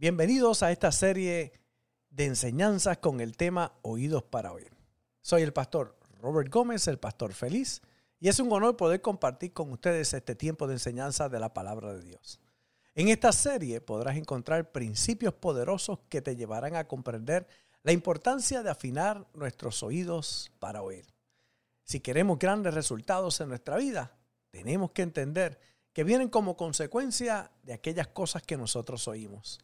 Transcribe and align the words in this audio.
Bienvenidos 0.00 0.62
a 0.62 0.72
esta 0.72 0.92
serie 0.92 1.52
de 2.08 2.24
enseñanzas 2.24 2.96
con 2.96 3.20
el 3.20 3.36
tema 3.36 3.74
Oídos 3.82 4.22
para 4.22 4.50
Oír. 4.50 4.72
Soy 5.20 5.42
el 5.42 5.52
pastor 5.52 5.94
Robert 6.22 6.50
Gómez, 6.50 6.88
el 6.88 6.98
pastor 6.98 7.34
feliz, 7.34 7.82
y 8.18 8.28
es 8.28 8.40
un 8.40 8.50
honor 8.50 8.78
poder 8.78 9.02
compartir 9.02 9.52
con 9.52 9.70
ustedes 9.70 10.14
este 10.14 10.34
tiempo 10.34 10.66
de 10.66 10.72
enseñanza 10.72 11.28
de 11.28 11.38
la 11.38 11.52
palabra 11.52 11.92
de 11.92 12.02
Dios. 12.02 12.40
En 12.94 13.08
esta 13.08 13.30
serie 13.30 13.82
podrás 13.82 14.16
encontrar 14.16 14.72
principios 14.72 15.34
poderosos 15.34 15.98
que 16.08 16.22
te 16.22 16.34
llevarán 16.34 16.76
a 16.76 16.88
comprender 16.88 17.46
la 17.82 17.92
importancia 17.92 18.62
de 18.62 18.70
afinar 18.70 19.26
nuestros 19.34 19.82
oídos 19.82 20.50
para 20.60 20.80
oír. 20.80 21.04
Si 21.84 22.00
queremos 22.00 22.38
grandes 22.38 22.72
resultados 22.72 23.38
en 23.42 23.50
nuestra 23.50 23.76
vida, 23.76 24.16
tenemos 24.50 24.92
que 24.92 25.02
entender 25.02 25.60
que 25.92 26.04
vienen 26.04 26.30
como 26.30 26.56
consecuencia 26.56 27.50
de 27.64 27.74
aquellas 27.74 28.06
cosas 28.06 28.42
que 28.42 28.56
nosotros 28.56 29.06
oímos. 29.06 29.60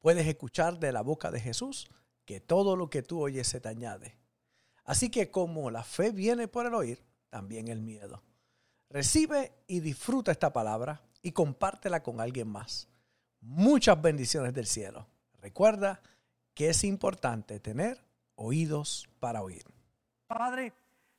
Puedes 0.00 0.26
escuchar 0.26 0.78
de 0.78 0.92
la 0.92 1.02
boca 1.02 1.30
de 1.30 1.40
Jesús 1.40 1.88
que 2.24 2.40
todo 2.40 2.76
lo 2.76 2.90
que 2.90 3.02
tú 3.02 3.20
oyes 3.20 3.48
se 3.48 3.60
te 3.60 3.68
añade. 3.68 4.16
Así 4.84 5.10
que 5.10 5.30
como 5.30 5.70
la 5.70 5.82
fe 5.82 6.12
viene 6.12 6.48
por 6.48 6.66
el 6.66 6.74
oír, 6.74 7.02
también 7.30 7.68
el 7.68 7.80
miedo. 7.80 8.22
Recibe 8.90 9.52
y 9.66 9.80
disfruta 9.80 10.32
esta 10.32 10.52
palabra 10.52 11.02
y 11.20 11.32
compártela 11.32 12.02
con 12.02 12.20
alguien 12.20 12.48
más. 12.48 12.88
Muchas 13.40 14.00
bendiciones 14.00 14.54
del 14.54 14.66
cielo. 14.66 15.06
Recuerda 15.40 16.00
que 16.54 16.70
es 16.70 16.84
importante 16.84 17.60
tener 17.60 18.02
oídos 18.34 19.08
para 19.20 19.42
oír. 19.42 19.64
Padre, 20.26 20.72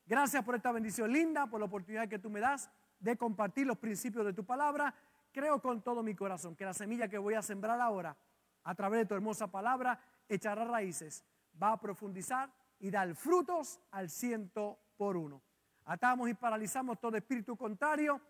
gracias 0.06 0.44
por 0.44 0.56
esta 0.56 0.72
bendición 0.72 1.12
linda, 1.12 1.48
por 1.48 1.59
la 1.59 1.68
oportunidad 1.68 2.08
que 2.08 2.20
tú 2.20 2.30
me 2.30 2.40
das 2.40 2.70
de 3.00 3.18
compartir 3.18 3.68
los 3.68 3.78
principios 3.78 4.26
de 4.26 4.34
tu 4.34 4.46
palabra. 4.46 4.94
Creo 5.32 5.62
con 5.62 5.82
todo 5.82 6.02
mi 6.02 6.16
corazón 6.16 6.56
que 6.56 6.66
la 6.66 6.73
semilla 6.73 7.08
que 7.08 7.18
voy 7.18 7.36
a 7.36 7.42
sembrar 7.42 7.80
ahora 7.80 8.18
a 8.63 8.76
través 8.76 9.02
de 9.02 9.05
tu 9.05 9.16
hermosa 9.16 9.48
palabra, 9.48 9.99
echará 10.27 10.66
raíces, 10.66 11.26
va 11.62 11.73
a 11.73 11.80
profundizar 11.80 12.52
y 12.80 12.89
dar 12.89 13.14
frutos 13.16 13.80
al 13.92 14.09
ciento 14.09 14.80
por 14.97 15.17
uno. 15.17 15.42
Atamos 15.86 16.30
y 16.30 16.34
paralizamos 16.34 17.00
todo 17.00 17.17
espíritu 17.17 17.58
contrario 17.58 18.22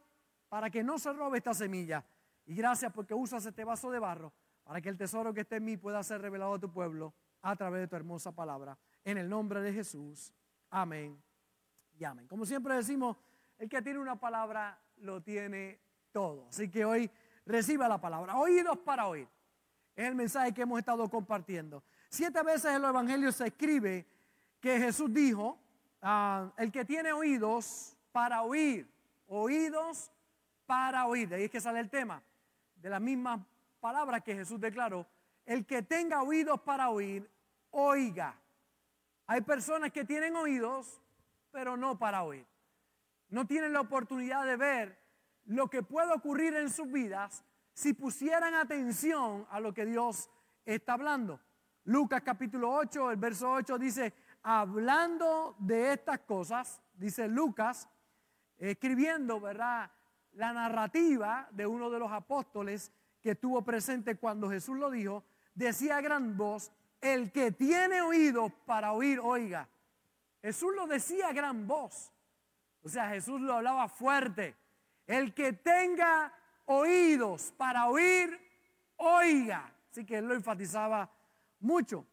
para 0.47 0.69
que 0.69 0.83
no 0.83 0.97
se 0.97 1.11
robe 1.13 1.37
esta 1.37 1.53
semilla. 1.53 2.05
Y 2.45 2.55
gracias 2.55 2.91
porque 2.91 3.13
usas 3.13 3.45
este 3.45 3.63
vaso 3.63 3.91
de 3.91 3.99
barro 3.99 4.33
para 4.63 4.81
que 4.81 4.89
el 4.89 4.97
tesoro 4.97 5.33
que 5.33 5.41
esté 5.41 5.57
en 5.57 5.65
mí 5.65 5.77
pueda 5.77 6.01
ser 6.03 6.21
revelado 6.21 6.53
a 6.53 6.59
tu 6.59 6.71
pueblo 6.71 7.13
a 7.41 7.55
través 7.55 7.81
de 7.81 7.87
tu 7.87 7.95
hermosa 7.95 8.31
palabra. 8.31 8.77
En 9.03 9.17
el 9.17 9.29
nombre 9.29 9.61
de 9.61 9.73
Jesús. 9.73 10.33
Amén 10.69 11.21
y 11.97 12.03
amén. 12.03 12.27
Como 12.27 12.45
siempre 12.45 12.75
decimos, 12.75 13.17
el 13.57 13.67
que 13.67 13.81
tiene 13.81 13.99
una 13.99 14.19
palabra 14.19 14.79
lo 14.97 15.21
tiene 15.21 15.79
todo. 16.11 16.47
Así 16.49 16.69
que 16.69 16.85
hoy 16.85 17.09
reciba 17.45 17.87
la 17.87 17.99
palabra. 17.99 18.37
Oídos 18.37 18.77
para 18.79 19.07
oír. 19.07 19.27
Es 19.99 20.05
el 20.05 20.15
mensaje 20.15 20.53
que 20.53 20.61
hemos 20.61 20.79
estado 20.79 21.09
compartiendo. 21.09 21.83
Siete 22.07 22.41
veces 22.41 22.73
en 22.73 22.81
los 22.81 22.91
evangelios 22.91 23.35
se 23.35 23.47
escribe 23.47 24.07
que 24.61 24.79
Jesús 24.79 25.13
dijo, 25.13 25.59
ah, 26.01 26.53
el 26.55 26.71
que 26.71 26.85
tiene 26.85 27.11
oídos 27.11 27.97
para 28.13 28.43
oír, 28.43 28.89
oídos 29.27 30.09
para 30.65 31.05
oír. 31.05 31.27
De 31.27 31.35
ahí 31.35 31.43
es 31.43 31.51
que 31.51 31.59
sale 31.59 31.81
el 31.81 31.89
tema. 31.89 32.23
De 32.77 32.89
las 32.89 33.01
mismas 33.01 33.41
palabras 33.81 34.23
que 34.23 34.33
Jesús 34.33 34.57
declaró, 34.61 35.05
el 35.45 35.65
que 35.65 35.81
tenga 35.81 36.23
oídos 36.23 36.61
para 36.61 36.89
oír, 36.91 37.29
oiga. 37.69 38.39
Hay 39.27 39.41
personas 39.41 39.91
que 39.91 40.05
tienen 40.05 40.33
oídos, 40.37 41.01
pero 41.51 41.75
no 41.75 41.99
para 41.99 42.23
oír. 42.23 42.45
No 43.27 43.45
tienen 43.45 43.73
la 43.73 43.81
oportunidad 43.81 44.45
de 44.45 44.55
ver 44.55 44.97
lo 45.43 45.69
que 45.69 45.83
puede 45.83 46.13
ocurrir 46.13 46.55
en 46.55 46.69
sus 46.69 46.89
vidas 46.89 47.43
si 47.79 47.93
pusieran 47.93 48.55
atención 48.55 49.47
a 49.49 49.61
lo 49.61 49.73
que 49.73 49.85
Dios 49.85 50.29
está 50.65 50.95
hablando. 50.95 51.39
Lucas 51.85 52.21
capítulo 52.25 52.73
8, 52.73 53.11
el 53.11 53.15
verso 53.15 53.49
8 53.53 53.77
dice, 53.79 54.13
hablando 54.43 55.55
de 55.59 55.93
estas 55.93 56.19
cosas, 56.19 56.81
dice 56.95 57.29
Lucas, 57.29 57.87
escribiendo, 58.57 59.39
¿verdad? 59.39 59.89
La 60.33 60.51
narrativa 60.51 61.47
de 61.51 61.65
uno 61.65 61.89
de 61.89 61.99
los 61.99 62.11
apóstoles 62.11 62.91
que 63.21 63.31
estuvo 63.31 63.61
presente 63.61 64.17
cuando 64.17 64.49
Jesús 64.49 64.77
lo 64.77 64.91
dijo, 64.91 65.23
decía 65.55 65.95
a 65.95 66.01
gran 66.01 66.35
voz, 66.35 66.73
el 66.99 67.31
que 67.31 67.53
tiene 67.53 68.01
oídos 68.01 68.51
para 68.65 68.91
oír, 68.91 69.21
oiga. 69.23 69.69
Jesús 70.41 70.75
lo 70.75 70.85
decía 70.85 71.29
a 71.29 71.33
gran 71.33 71.65
voz. 71.65 72.11
O 72.83 72.89
sea, 72.89 73.07
Jesús 73.07 73.39
lo 73.39 73.53
hablaba 73.53 73.87
fuerte. 73.87 74.57
El 75.07 75.33
que 75.33 75.53
tenga 75.53 76.33
oídos 76.69 77.51
para 77.57 77.87
oír, 77.87 78.39
oiga. 78.97 79.73
Así 79.89 80.05
que 80.05 80.19
él 80.19 80.27
lo 80.27 80.35
enfatizaba 80.35 81.09
mucho. 81.59 82.05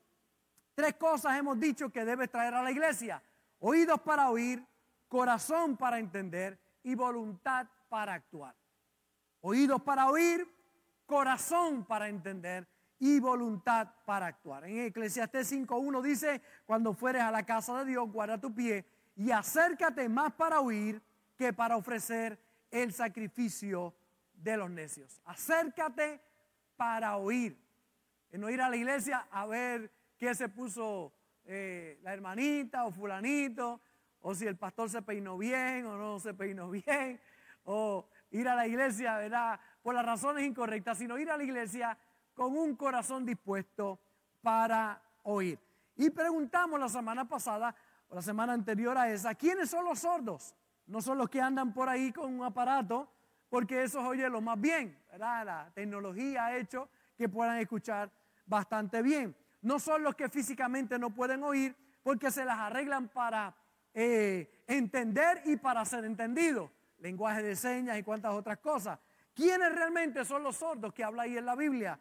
Tres 0.74 0.94
cosas 0.94 1.38
hemos 1.38 1.60
dicho 1.60 1.90
que 1.90 2.04
debe 2.04 2.26
traer 2.26 2.54
a 2.54 2.62
la 2.62 2.70
iglesia. 2.70 3.22
Oídos 3.60 4.00
para 4.00 4.30
oír, 4.30 4.64
corazón 5.08 5.76
para 5.76 5.98
entender 5.98 6.58
y 6.82 6.94
voluntad 6.94 7.66
para 7.90 8.14
actuar. 8.14 8.54
Oídos 9.42 9.82
para 9.82 10.08
oír, 10.10 10.48
corazón 11.04 11.84
para 11.84 12.08
entender 12.08 12.66
y 12.98 13.20
voluntad 13.20 13.88
para 14.06 14.26
actuar. 14.26 14.64
En 14.64 14.86
Eclesiastés 14.86 15.52
5.1 15.52 16.00
dice, 16.00 16.40
cuando 16.64 16.94
fueres 16.94 17.22
a 17.22 17.30
la 17.30 17.44
casa 17.44 17.80
de 17.80 17.90
Dios, 17.90 18.10
guarda 18.10 18.40
tu 18.40 18.54
pie 18.54 18.86
y 19.16 19.30
acércate 19.30 20.08
más 20.08 20.32
para 20.32 20.60
oír 20.60 21.02
que 21.36 21.52
para 21.52 21.76
ofrecer 21.76 22.38
el 22.70 22.94
sacrificio 22.94 23.94
de 24.46 24.56
los 24.56 24.70
necios. 24.70 25.20
Acércate 25.24 26.20
para 26.76 27.16
oír. 27.16 27.60
En 28.30 28.40
no 28.40 28.48
ir 28.48 28.60
a 28.60 28.70
la 28.70 28.76
iglesia 28.76 29.26
a 29.30 29.44
ver 29.46 29.90
qué 30.18 30.34
se 30.34 30.48
puso 30.48 31.12
eh, 31.44 31.98
la 32.02 32.12
hermanita 32.12 32.84
o 32.84 32.92
fulanito, 32.92 33.80
o 34.20 34.34
si 34.34 34.46
el 34.46 34.56
pastor 34.56 34.88
se 34.88 35.02
peinó 35.02 35.36
bien 35.36 35.86
o 35.86 35.96
no 35.96 36.20
se 36.20 36.32
peinó 36.32 36.70
bien, 36.86 37.20
o 37.64 38.08
ir 38.30 38.48
a 38.48 38.54
la 38.54 38.66
iglesia, 38.66 39.16
¿verdad? 39.18 39.58
Por 39.82 39.94
las 39.94 40.06
razones 40.06 40.44
incorrectas, 40.44 40.98
sino 40.98 41.18
ir 41.18 41.30
a 41.30 41.36
la 41.36 41.42
iglesia 41.42 41.98
con 42.34 42.56
un 42.56 42.76
corazón 42.76 43.26
dispuesto 43.26 43.98
para 44.42 45.02
oír. 45.24 45.58
Y 45.96 46.10
preguntamos 46.10 46.78
la 46.78 46.88
semana 46.88 47.28
pasada, 47.28 47.74
o 48.08 48.14
la 48.14 48.22
semana 48.22 48.52
anterior 48.52 48.96
a 48.96 49.10
esa, 49.10 49.34
¿quiénes 49.34 49.70
son 49.70 49.84
los 49.84 49.98
sordos? 50.00 50.54
No 50.86 51.02
son 51.02 51.18
los 51.18 51.28
que 51.28 51.40
andan 51.40 51.72
por 51.72 51.88
ahí 51.88 52.12
con 52.12 52.32
un 52.32 52.44
aparato 52.44 53.10
porque 53.48 53.82
eso 53.84 54.00
oye 54.00 54.28
lo 54.28 54.40
más 54.40 54.60
bien, 54.60 54.98
La 55.18 55.70
tecnología 55.74 56.46
ha 56.46 56.56
hecho 56.56 56.88
que 57.16 57.28
puedan 57.28 57.58
escuchar 57.58 58.10
bastante 58.44 59.02
bien. 59.02 59.34
No 59.62 59.78
son 59.78 60.02
los 60.02 60.14
que 60.14 60.28
físicamente 60.28 60.98
no 60.98 61.10
pueden 61.10 61.42
oír 61.42 61.74
porque 62.02 62.30
se 62.30 62.44
las 62.44 62.58
arreglan 62.58 63.08
para 63.08 63.54
eh, 63.94 64.62
entender 64.66 65.42
y 65.44 65.56
para 65.56 65.84
ser 65.84 66.04
entendido. 66.04 66.70
Lenguaje 66.98 67.42
de 67.42 67.56
señas 67.56 67.98
y 67.98 68.02
cuantas 68.02 68.32
otras 68.32 68.58
cosas. 68.58 68.98
¿Quiénes 69.34 69.74
realmente 69.74 70.24
son 70.24 70.42
los 70.42 70.56
sordos 70.56 70.92
que 70.94 71.04
habla 71.04 71.22
ahí 71.22 71.36
en 71.36 71.44
la 71.44 71.54
Biblia? 71.54 71.98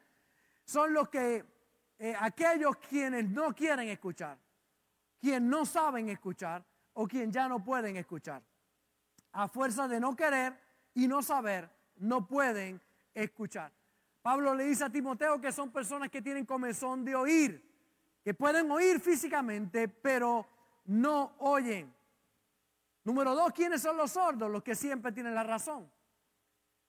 Son 0.64 0.94
los 0.94 1.10
que, 1.10 1.44
eh, 2.00 2.16
aquellos 2.20 2.78
quienes 2.78 3.30
no 3.30 3.54
quieren 3.54 3.90
escuchar, 3.90 4.38
quienes 5.20 5.42
no 5.42 5.66
saben 5.66 6.10
escuchar 6.10 6.64
o 6.94 7.08
quienes 7.08 7.32
ya 7.34 7.48
no 7.48 7.64
pueden 7.64 7.98
escuchar. 7.98 8.42
A 9.34 9.48
fuerza 9.48 9.88
de 9.88 10.00
no 10.00 10.16
querer, 10.16 10.58
y 10.96 11.08
no 11.08 11.22
saber, 11.22 11.70
no 11.98 12.26
pueden 12.26 12.82
escuchar. 13.14 13.72
Pablo 14.22 14.56
le 14.56 14.64
dice 14.64 14.86
a 14.86 14.90
Timoteo 14.90 15.40
que 15.40 15.52
son 15.52 15.72
personas 15.72 16.10
que 16.10 16.22
tienen 16.22 16.46
comezón 16.46 17.06
de 17.06 17.14
oír, 17.14 17.64
que 18.24 18.34
pueden 18.34 18.72
oír 18.72 19.00
físicamente, 19.00 19.88
pero 19.88 20.48
no 20.86 21.36
oyen. 21.40 21.94
Número 23.04 23.36
dos, 23.36 23.52
¿quiénes 23.54 23.82
son 23.82 23.98
los 23.98 24.12
sordos? 24.12 24.50
Los 24.50 24.64
que 24.64 24.74
siempre 24.74 25.12
tienen 25.12 25.36
la 25.36 25.44
razón. 25.44 25.88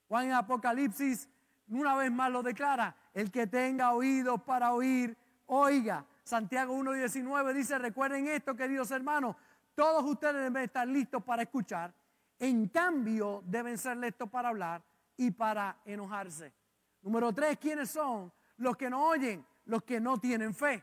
Juan 0.08 0.26
en 0.26 0.32
Apocalipsis 0.32 1.28
una 1.68 1.96
vez 1.96 2.12
más 2.12 2.30
lo 2.30 2.42
declara, 2.42 2.96
el 3.12 3.30
que 3.30 3.48
tenga 3.48 3.92
oídos 3.92 4.40
para 4.42 4.72
oír, 4.72 5.16
oiga. 5.46 6.06
Santiago 6.22 6.76
1.19 6.76 7.52
dice, 7.52 7.76
recuerden 7.78 8.28
esto, 8.28 8.54
queridos 8.54 8.90
hermanos, 8.92 9.36
todos 9.74 10.04
ustedes 10.04 10.36
deben 10.36 10.62
estar 10.62 10.86
listos 10.86 11.22
para 11.24 11.42
escuchar 11.42 11.92
en 12.38 12.68
cambio, 12.68 13.42
deben 13.46 13.78
ser 13.78 13.96
listos 13.96 14.28
para 14.28 14.50
hablar 14.50 14.82
y 15.16 15.30
para 15.30 15.80
enojarse. 15.84 16.52
Número 17.02 17.32
tres, 17.32 17.58
¿quiénes 17.58 17.90
son? 17.90 18.32
Los 18.56 18.76
que 18.76 18.90
no 18.90 19.06
oyen, 19.06 19.46
los 19.64 19.82
que 19.82 20.00
no 20.00 20.18
tienen 20.18 20.54
fe. 20.54 20.82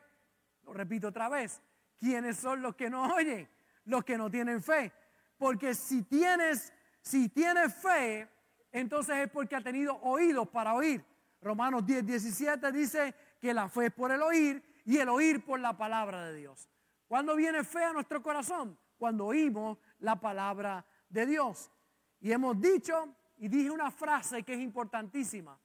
Lo 0.64 0.74
repito 0.74 1.10
otra 1.10 1.30
vez. 1.30 1.62
¿Quiénes 2.00 2.38
son 2.38 2.62
los 2.62 2.76
que 2.76 2.90
no 2.90 3.14
oyen? 3.14 3.50
Los 3.86 4.04
que 4.04 4.18
no 4.18 4.30
tienen 4.30 4.62
fe. 4.62 4.92
Porque 5.38 5.74
si 5.74 6.04
tienes, 6.04 6.74
si 7.02 7.30
tienes 7.30 7.74
fe, 7.76 8.30
entonces 8.72 9.18
es 9.18 9.30
porque 9.30 9.56
ha 9.56 9.62
tenido 9.62 10.00
oídos 10.02 10.48
para 10.50 10.74
oír. 10.74 11.06
Romanos 11.42 11.86
10, 11.86 12.06
17 12.06 12.72
dice 12.72 13.14
que 13.40 13.54
la 13.54 13.68
fe 13.68 13.88
es 13.88 13.94
por 13.94 14.12
el 14.12 14.22
oír 14.22 14.64
y 14.86 14.98
el 14.98 15.10
oír 15.10 15.44
por 15.44 15.60
la 15.60 15.78
palabra 15.78 16.26
de 16.26 16.36
Dios. 16.36 16.70
¿Cuándo 17.08 17.36
viene 17.36 17.64
fe 17.64 17.84
a 17.84 17.94
nuestro 17.94 18.24
corazón? 18.24 18.78
Cuando 18.98 19.26
oímos 19.26 19.78
la 20.00 20.16
palabra 20.20 20.86
de 21.14 21.28
Dios. 21.28 21.72
Y 22.20 22.32
hemos 22.32 22.60
dicho, 22.60 23.16
y 23.38 23.48
dije 23.48 23.70
una 23.70 23.92
frase 23.92 24.44
que 24.44 24.54
es 24.54 24.60
importantísima, 24.60 25.58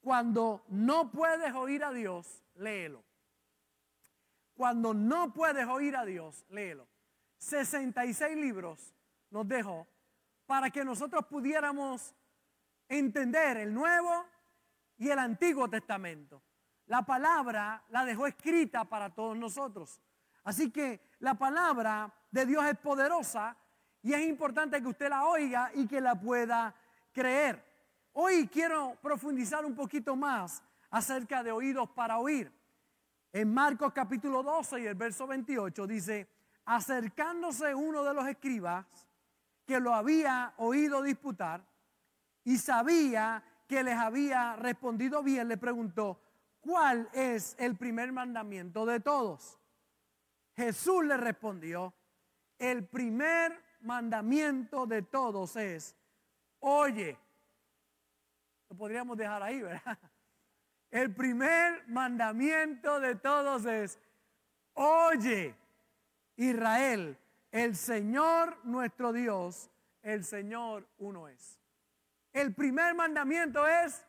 Cuando 0.00 0.64
no 0.68 1.12
puedes 1.12 1.54
oír 1.54 1.84
a 1.84 1.92
Dios, 1.92 2.42
léelo. 2.54 3.04
Cuando 4.54 4.92
no 4.92 5.32
puedes 5.32 5.64
oír 5.68 5.94
a 5.94 6.04
Dios, 6.04 6.44
léelo. 6.48 6.88
66 7.38 8.36
libros 8.36 8.94
nos 9.30 9.46
dejó 9.46 9.86
para 10.44 10.70
que 10.70 10.84
nosotros 10.84 11.24
pudiéramos 11.26 12.16
entender 12.88 13.58
el 13.58 13.72
Nuevo 13.72 14.26
y 14.98 15.08
el 15.08 15.20
Antiguo 15.20 15.70
Testamento. 15.70 16.42
La 16.86 17.02
palabra 17.06 17.84
la 17.90 18.04
dejó 18.04 18.26
escrita 18.26 18.84
para 18.84 19.14
todos 19.14 19.36
nosotros. 19.36 20.00
Así 20.42 20.72
que 20.72 21.00
la 21.20 21.34
palabra 21.34 22.12
de 22.32 22.44
Dios 22.44 22.64
es 22.64 22.76
poderosa 22.78 23.56
y 24.02 24.12
es 24.12 24.22
importante 24.22 24.82
que 24.82 24.88
usted 24.88 25.08
la 25.08 25.24
oiga 25.24 25.70
y 25.74 25.86
que 25.86 26.00
la 26.00 26.18
pueda 26.18 26.74
creer. 27.12 27.64
Hoy 28.14 28.48
quiero 28.48 28.96
profundizar 29.00 29.64
un 29.64 29.74
poquito 29.74 30.16
más 30.16 30.62
acerca 30.90 31.42
de 31.42 31.52
oídos 31.52 31.88
para 31.90 32.18
oír. 32.18 32.52
En 33.32 33.52
Marcos 33.54 33.92
capítulo 33.92 34.42
12 34.42 34.80
y 34.80 34.86
el 34.86 34.94
verso 34.96 35.26
28 35.26 35.86
dice, 35.86 36.28
acercándose 36.64 37.74
uno 37.74 38.04
de 38.04 38.12
los 38.12 38.26
escribas 38.26 38.84
que 39.64 39.80
lo 39.80 39.94
había 39.94 40.52
oído 40.58 41.00
disputar 41.02 41.64
y 42.44 42.58
sabía 42.58 43.42
que 43.68 43.82
les 43.82 43.96
había 43.96 44.56
respondido 44.56 45.22
bien, 45.22 45.48
le 45.48 45.56
preguntó, 45.56 46.20
¿cuál 46.60 47.08
es 47.12 47.54
el 47.58 47.76
primer 47.76 48.12
mandamiento 48.12 48.84
de 48.84 49.00
todos? 49.00 49.58
Jesús 50.56 51.04
le 51.04 51.16
respondió, 51.16 51.94
el 52.58 52.86
primer 52.86 53.71
mandamiento 53.82 54.86
de 54.86 55.02
todos 55.02 55.56
es, 55.56 55.96
oye, 56.60 57.18
lo 58.68 58.76
podríamos 58.76 59.16
dejar 59.16 59.42
ahí, 59.42 59.62
¿verdad? 59.62 59.98
El 60.90 61.14
primer 61.14 61.88
mandamiento 61.88 63.00
de 63.00 63.14
todos 63.14 63.64
es, 63.64 63.98
oye, 64.74 65.54
Israel, 66.36 67.18
el 67.50 67.76
Señor 67.76 68.58
nuestro 68.64 69.12
Dios, 69.12 69.70
el 70.02 70.24
Señor 70.24 70.86
uno 70.98 71.28
es. 71.28 71.58
El 72.32 72.54
primer 72.54 72.94
mandamiento 72.94 73.66
es, 73.66 74.04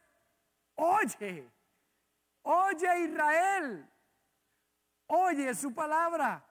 oye, 0.75 1.49
oye 2.41 2.99
Israel, 2.99 3.89
oye 5.07 5.53
su 5.55 5.73
palabra. 5.73 6.43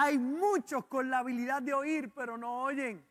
Hay 0.00 0.16
muchos 0.16 0.86
con 0.86 1.10
la 1.10 1.18
habilidad 1.18 1.60
de 1.60 1.74
oír, 1.74 2.12
pero 2.14 2.38
no 2.38 2.62
oyen. 2.62 3.04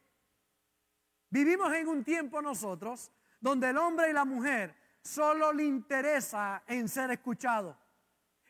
Vivimos 1.29 1.73
en 1.73 1.85
un 1.85 2.01
tiempo 2.01 2.41
nosotros 2.41 3.11
donde 3.41 3.71
el 3.71 3.77
hombre 3.77 4.09
y 4.09 4.13
la 4.13 4.23
mujer 4.23 4.73
solo 5.01 5.51
le 5.51 5.65
interesa 5.65 6.63
en 6.65 6.87
ser 6.87 7.11
escuchado. 7.11 7.77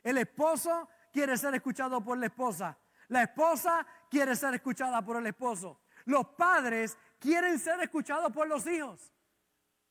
El 0.04 0.20
esposo 0.20 0.88
quiere 1.12 1.36
ser 1.36 1.56
escuchado 1.56 2.00
por 2.04 2.20
la 2.20 2.28
esposa. 2.28 2.78
La 3.08 3.24
esposa 3.24 3.88
quiere 4.08 4.36
ser 4.36 4.54
escuchada 4.54 5.02
por 5.02 5.18
el 5.18 5.26
esposo. 5.26 5.82
Los 6.06 6.28
padres 6.28 6.96
quieren 7.18 7.58
ser 7.58 7.82
escuchados 7.82 8.32
por 8.32 8.48
los 8.48 8.68
hijos. 8.68 9.12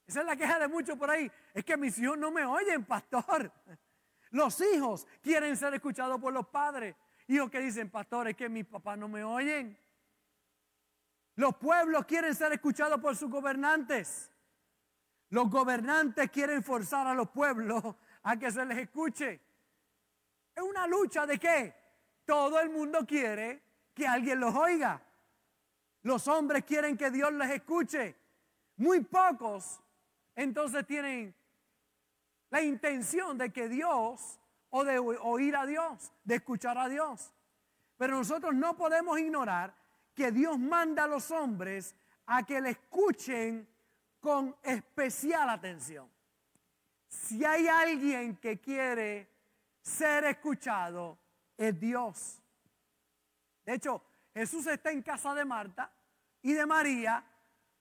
Esa 0.06 0.20
es 0.20 0.26
la 0.26 0.36
queja 0.36 0.60
de 0.60 0.68
muchos 0.68 0.96
por 0.96 1.10
ahí. 1.10 1.28
Es 1.52 1.64
que 1.64 1.76
mis 1.76 1.98
hijos 1.98 2.16
no 2.16 2.30
me 2.30 2.44
oyen, 2.44 2.84
pastor. 2.84 3.50
Los 4.30 4.60
hijos 4.60 5.04
quieren 5.20 5.56
ser 5.56 5.74
escuchados 5.74 6.20
por 6.20 6.32
los 6.32 6.46
padres. 6.46 6.94
Hijos 7.28 7.50
que 7.50 7.60
dicen, 7.60 7.90
pastor, 7.90 8.28
es 8.28 8.36
que 8.36 8.48
mis 8.48 8.66
papás 8.66 8.96
no 8.98 9.08
me 9.08 9.24
oyen. 9.24 9.78
Los 11.34 11.56
pueblos 11.56 12.06
quieren 12.06 12.34
ser 12.34 12.52
escuchados 12.52 13.00
por 13.00 13.16
sus 13.16 13.30
gobernantes. 13.30 14.30
Los 15.30 15.50
gobernantes 15.50 16.30
quieren 16.30 16.62
forzar 16.62 17.06
a 17.06 17.14
los 17.14 17.30
pueblos 17.30 17.82
a 18.22 18.36
que 18.38 18.50
se 18.50 18.64
les 18.64 18.78
escuche. 18.78 19.40
Es 20.54 20.62
una 20.62 20.86
lucha 20.86 21.26
de 21.26 21.38
qué? 21.38 21.74
Todo 22.24 22.60
el 22.60 22.70
mundo 22.70 23.04
quiere 23.06 23.62
que 23.92 24.06
alguien 24.06 24.40
los 24.40 24.54
oiga. 24.54 25.02
Los 26.02 26.28
hombres 26.28 26.64
quieren 26.64 26.96
que 26.96 27.10
Dios 27.10 27.32
les 27.32 27.50
escuche. 27.50 28.16
Muy 28.76 29.00
pocos 29.00 29.82
entonces 30.36 30.86
tienen 30.86 31.34
la 32.50 32.60
intención 32.60 33.38
de 33.38 33.50
que 33.50 33.68
Dios 33.68 34.38
o 34.70 34.84
de 34.84 34.98
oír 34.98 35.56
a 35.56 35.66
Dios, 35.66 36.12
de 36.24 36.36
escuchar 36.36 36.78
a 36.78 36.88
Dios. 36.88 37.32
Pero 37.96 38.16
nosotros 38.16 38.54
no 38.54 38.76
podemos 38.76 39.18
ignorar 39.18 39.74
que 40.14 40.30
Dios 40.30 40.58
manda 40.58 41.04
a 41.04 41.08
los 41.08 41.30
hombres 41.30 41.94
a 42.26 42.44
que 42.44 42.60
le 42.60 42.70
escuchen 42.70 43.68
con 44.20 44.56
especial 44.62 45.48
atención. 45.50 46.10
Si 47.06 47.44
hay 47.44 47.68
alguien 47.68 48.36
que 48.36 48.60
quiere 48.60 49.30
ser 49.80 50.24
escuchado, 50.24 51.18
es 51.56 51.78
Dios. 51.78 52.42
De 53.64 53.74
hecho, 53.74 54.02
Jesús 54.34 54.66
está 54.66 54.90
en 54.90 55.02
casa 55.02 55.34
de 55.34 55.44
Marta 55.44 55.90
y 56.42 56.52
de 56.52 56.66
María. 56.66 57.24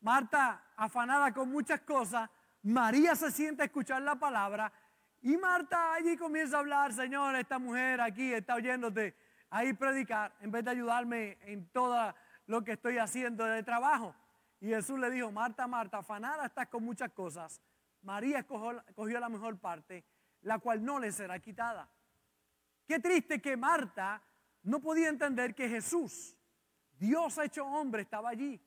Marta 0.01 0.71
afanada 0.75 1.33
con 1.33 1.49
muchas 1.49 1.81
cosas. 1.81 2.29
María 2.63 3.15
se 3.15 3.31
siente 3.31 3.63
a 3.63 3.65
escuchar 3.65 4.01
la 4.01 4.15
palabra. 4.15 4.71
Y 5.25 5.37
Marta 5.37 5.95
allí 5.95 6.15
comienza 6.17 6.57
a 6.57 6.59
hablar, 6.59 6.93
Señor, 6.93 7.35
esta 7.35 7.57
mujer 7.57 7.99
aquí 7.99 8.31
está 8.31 8.53
oyéndote 8.53 9.15
ahí 9.49 9.73
predicar, 9.73 10.35
en 10.39 10.51
vez 10.51 10.63
de 10.63 10.69
ayudarme 10.69 11.39
en 11.41 11.67
todo 11.69 12.13
lo 12.45 12.63
que 12.63 12.73
estoy 12.73 12.99
haciendo 12.99 13.43
de 13.43 13.63
trabajo. 13.63 14.13
Y 14.61 14.67
Jesús 14.67 14.99
le 14.99 15.09
dijo, 15.09 15.31
Marta, 15.31 15.65
Marta, 15.65 15.97
afanada 15.97 16.45
estás 16.45 16.67
con 16.67 16.83
muchas 16.83 17.11
cosas. 17.11 17.59
María 18.03 18.37
escogió, 18.37 19.19
la 19.19 19.27
mejor 19.27 19.57
parte, 19.57 20.05
la 20.43 20.59
cual 20.59 20.85
no 20.85 20.99
le 20.99 21.11
será 21.11 21.39
quitada. 21.39 21.89
Qué 22.87 22.99
triste 22.99 23.41
que 23.41 23.57
Marta 23.57 24.21
no 24.61 24.79
podía 24.79 25.09
entender 25.09 25.55
que 25.55 25.67
Jesús, 25.67 26.37
Dios 26.99 27.35
hecho 27.39 27.65
hombre, 27.65 28.03
estaba 28.03 28.29
allí. 28.29 28.61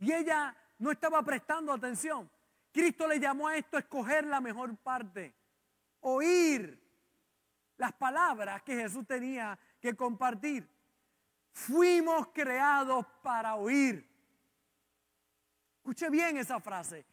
Y 0.00 0.12
ella 0.12 0.56
no 0.80 0.90
estaba 0.90 1.22
prestando 1.22 1.72
atención. 1.72 2.28
Cristo 2.72 3.06
le 3.06 3.20
llamó 3.20 3.46
a 3.46 3.56
esto 3.56 3.78
escoger 3.78 4.26
la 4.26 4.40
mejor 4.40 4.76
parte, 4.78 5.37
oír 6.00 6.78
las 7.76 7.92
palabras 7.92 8.62
que 8.62 8.74
Jesús 8.74 9.06
tenía 9.06 9.58
que 9.80 9.94
compartir. 9.94 10.68
Fuimos 11.52 12.28
creados 12.28 13.06
para 13.22 13.54
oír. 13.56 14.06
Escuche 15.78 16.10
bien 16.10 16.36
esa 16.36 16.60
frase. 16.60 17.04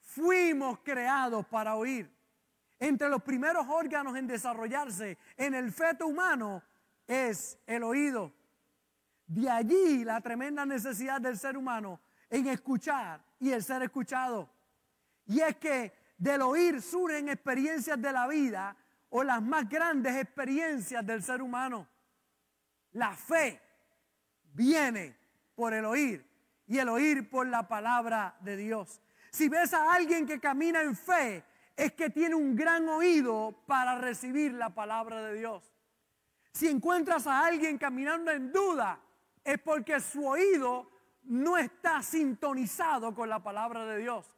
Fuimos 0.00 0.78
creados 0.80 1.46
para 1.46 1.76
oír. 1.76 2.10
Entre 2.78 3.08
los 3.08 3.22
primeros 3.22 3.66
órganos 3.68 4.16
en 4.16 4.26
desarrollarse 4.26 5.18
en 5.36 5.54
el 5.54 5.72
feto 5.72 6.06
humano 6.06 6.62
es 7.06 7.58
el 7.66 7.84
oído. 7.84 8.32
De 9.26 9.48
allí 9.48 10.04
la 10.04 10.20
tremenda 10.20 10.66
necesidad 10.66 11.20
del 11.20 11.38
ser 11.38 11.56
humano 11.56 12.00
en 12.28 12.48
escuchar 12.48 13.24
y 13.38 13.52
el 13.52 13.62
ser 13.62 13.82
escuchado. 13.82 14.50
Y 15.26 15.40
es 15.40 15.56
que 15.56 15.92
del 16.22 16.40
oír 16.42 16.80
surgen 16.80 17.28
experiencias 17.28 18.00
de 18.00 18.12
la 18.12 18.28
vida 18.28 18.76
o 19.08 19.24
las 19.24 19.42
más 19.42 19.68
grandes 19.68 20.14
experiencias 20.14 21.04
del 21.04 21.20
ser 21.20 21.42
humano. 21.42 21.88
La 22.92 23.12
fe 23.16 23.60
viene 24.52 25.16
por 25.56 25.74
el 25.74 25.84
oír 25.84 26.24
y 26.68 26.78
el 26.78 26.88
oír 26.90 27.28
por 27.28 27.48
la 27.48 27.66
palabra 27.66 28.36
de 28.38 28.56
Dios. 28.56 29.02
Si 29.32 29.48
ves 29.48 29.74
a 29.74 29.92
alguien 29.92 30.24
que 30.24 30.38
camina 30.38 30.80
en 30.82 30.94
fe, 30.94 31.44
es 31.76 31.92
que 31.94 32.08
tiene 32.08 32.36
un 32.36 32.54
gran 32.54 32.88
oído 32.88 33.60
para 33.66 33.98
recibir 33.98 34.52
la 34.52 34.70
palabra 34.70 35.24
de 35.24 35.34
Dios. 35.34 35.74
Si 36.52 36.68
encuentras 36.68 37.26
a 37.26 37.44
alguien 37.44 37.78
caminando 37.78 38.30
en 38.30 38.52
duda, 38.52 39.00
es 39.42 39.58
porque 39.58 39.98
su 39.98 40.24
oído 40.24 40.88
no 41.24 41.58
está 41.58 42.00
sintonizado 42.00 43.12
con 43.12 43.28
la 43.28 43.42
palabra 43.42 43.86
de 43.86 43.98
Dios. 43.98 44.32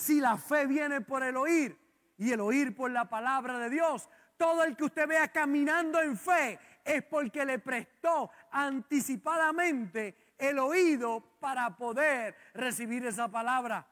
Si 0.00 0.18
la 0.18 0.38
fe 0.38 0.66
viene 0.66 1.02
por 1.02 1.22
el 1.22 1.36
oír 1.36 1.78
y 2.16 2.32
el 2.32 2.40
oír 2.40 2.74
por 2.74 2.90
la 2.90 3.10
palabra 3.10 3.58
de 3.58 3.68
Dios, 3.68 4.08
todo 4.38 4.64
el 4.64 4.74
que 4.74 4.84
usted 4.84 5.06
vea 5.06 5.28
caminando 5.28 6.00
en 6.00 6.16
fe 6.16 6.58
es 6.82 7.02
porque 7.02 7.44
le 7.44 7.58
prestó 7.58 8.30
anticipadamente 8.50 10.32
el 10.38 10.58
oído 10.58 11.20
para 11.38 11.76
poder 11.76 12.34
recibir 12.54 13.04
esa 13.04 13.28
palabra. 13.28 13.86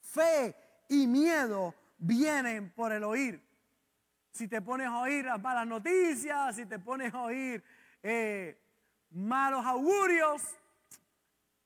Fe 0.00 0.56
y 0.88 1.06
miedo 1.06 1.72
vienen 1.96 2.72
por 2.72 2.90
el 2.90 3.04
oír. 3.04 3.40
Si 4.32 4.48
te 4.48 4.60
pones 4.60 4.88
a 4.88 4.98
oír 4.98 5.24
las 5.24 5.40
malas 5.40 5.68
noticias, 5.68 6.56
si 6.56 6.66
te 6.66 6.80
pones 6.80 7.14
a 7.14 7.22
oír 7.22 7.62
eh, 8.02 8.60
malos 9.10 9.64
augurios, 9.64 10.42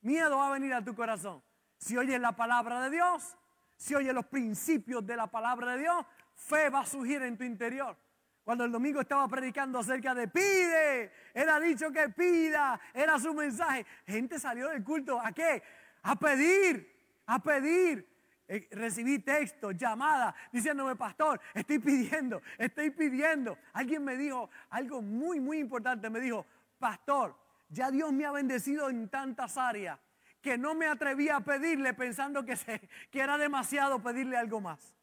miedo 0.03 0.37
va 0.37 0.49
a 0.49 0.53
venir 0.53 0.75
a 0.75 0.85
tu 0.85 0.95
corazón. 0.95 1.43
Si 1.85 1.99
oyes 1.99 2.19
la 2.19 2.33
palabra 2.33 2.81
de 2.81 2.89
Dios, 2.89 3.37
si 3.77 3.95
oyes 3.95 4.15
los 4.15 4.25
principios 4.25 5.07
de 5.07 5.17
la 5.17 5.27
palabra 5.27 5.73
de 5.73 5.81
Dios, 5.81 6.07
fe 6.35 6.71
va 6.71 6.81
a 6.81 6.87
surgir 6.87 7.21
en 7.21 7.37
tu 7.37 7.45
interior. 7.45 7.95
Cuando 8.43 8.65
el 8.65 8.73
domingo 8.73 9.03
estaba 9.03 9.29
predicando 9.29 9.81
acerca 9.81 10.15
de 10.15 10.27
pide, 10.27 11.13
era 11.35 11.61
dicho 11.61 11.93
que 11.93 12.09
pida, 12.09 12.81
era 12.95 13.19
su 13.19 13.35
mensaje. 13.35 13.85
Gente 14.07 14.39
salió 14.39 14.71
del 14.71 14.83
culto, 14.83 15.21
¿a 15.21 15.33
qué? 15.33 15.63
A 16.05 16.17
pedir, 16.19 16.91
a 17.27 17.39
pedir. 17.43 18.09
eh, 18.49 18.67
recibí 18.71 19.19
textos, 19.19 19.77
llamadas, 19.77 20.35
diciéndome, 20.51 20.97
pastor, 20.97 21.39
estoy 21.53 21.81
pidiendo, 21.81 22.41
estoy 22.57 22.93
pidiendo. 22.93 23.59
Alguien 23.75 24.03
me 24.03 24.17
dijo 24.17 24.49
algo 24.71 25.03
muy, 25.03 25.39
muy 25.39 25.59
importante. 25.59 26.09
Me 26.09 26.21
dijo, 26.21 26.47
pastor, 26.79 27.37
ya 27.69 27.91
Dios 27.91 28.11
me 28.11 28.25
ha 28.25 28.33
bendecido 28.33 28.89
en 28.89 29.07
tantas 29.11 29.59
áreas 29.59 29.99
que 30.45 30.59
no 30.59 30.75
me 30.75 30.87
atrevía 30.87 31.37
a 31.37 31.41
pedirle 31.41 31.95
pensando 31.95 32.45
que, 32.45 32.55
se, 32.55 32.79
que 33.11 33.21
era 33.21 33.39
demasiado 33.39 34.03
pedirle 34.03 34.37
algo 34.37 34.61
más. 34.61 34.95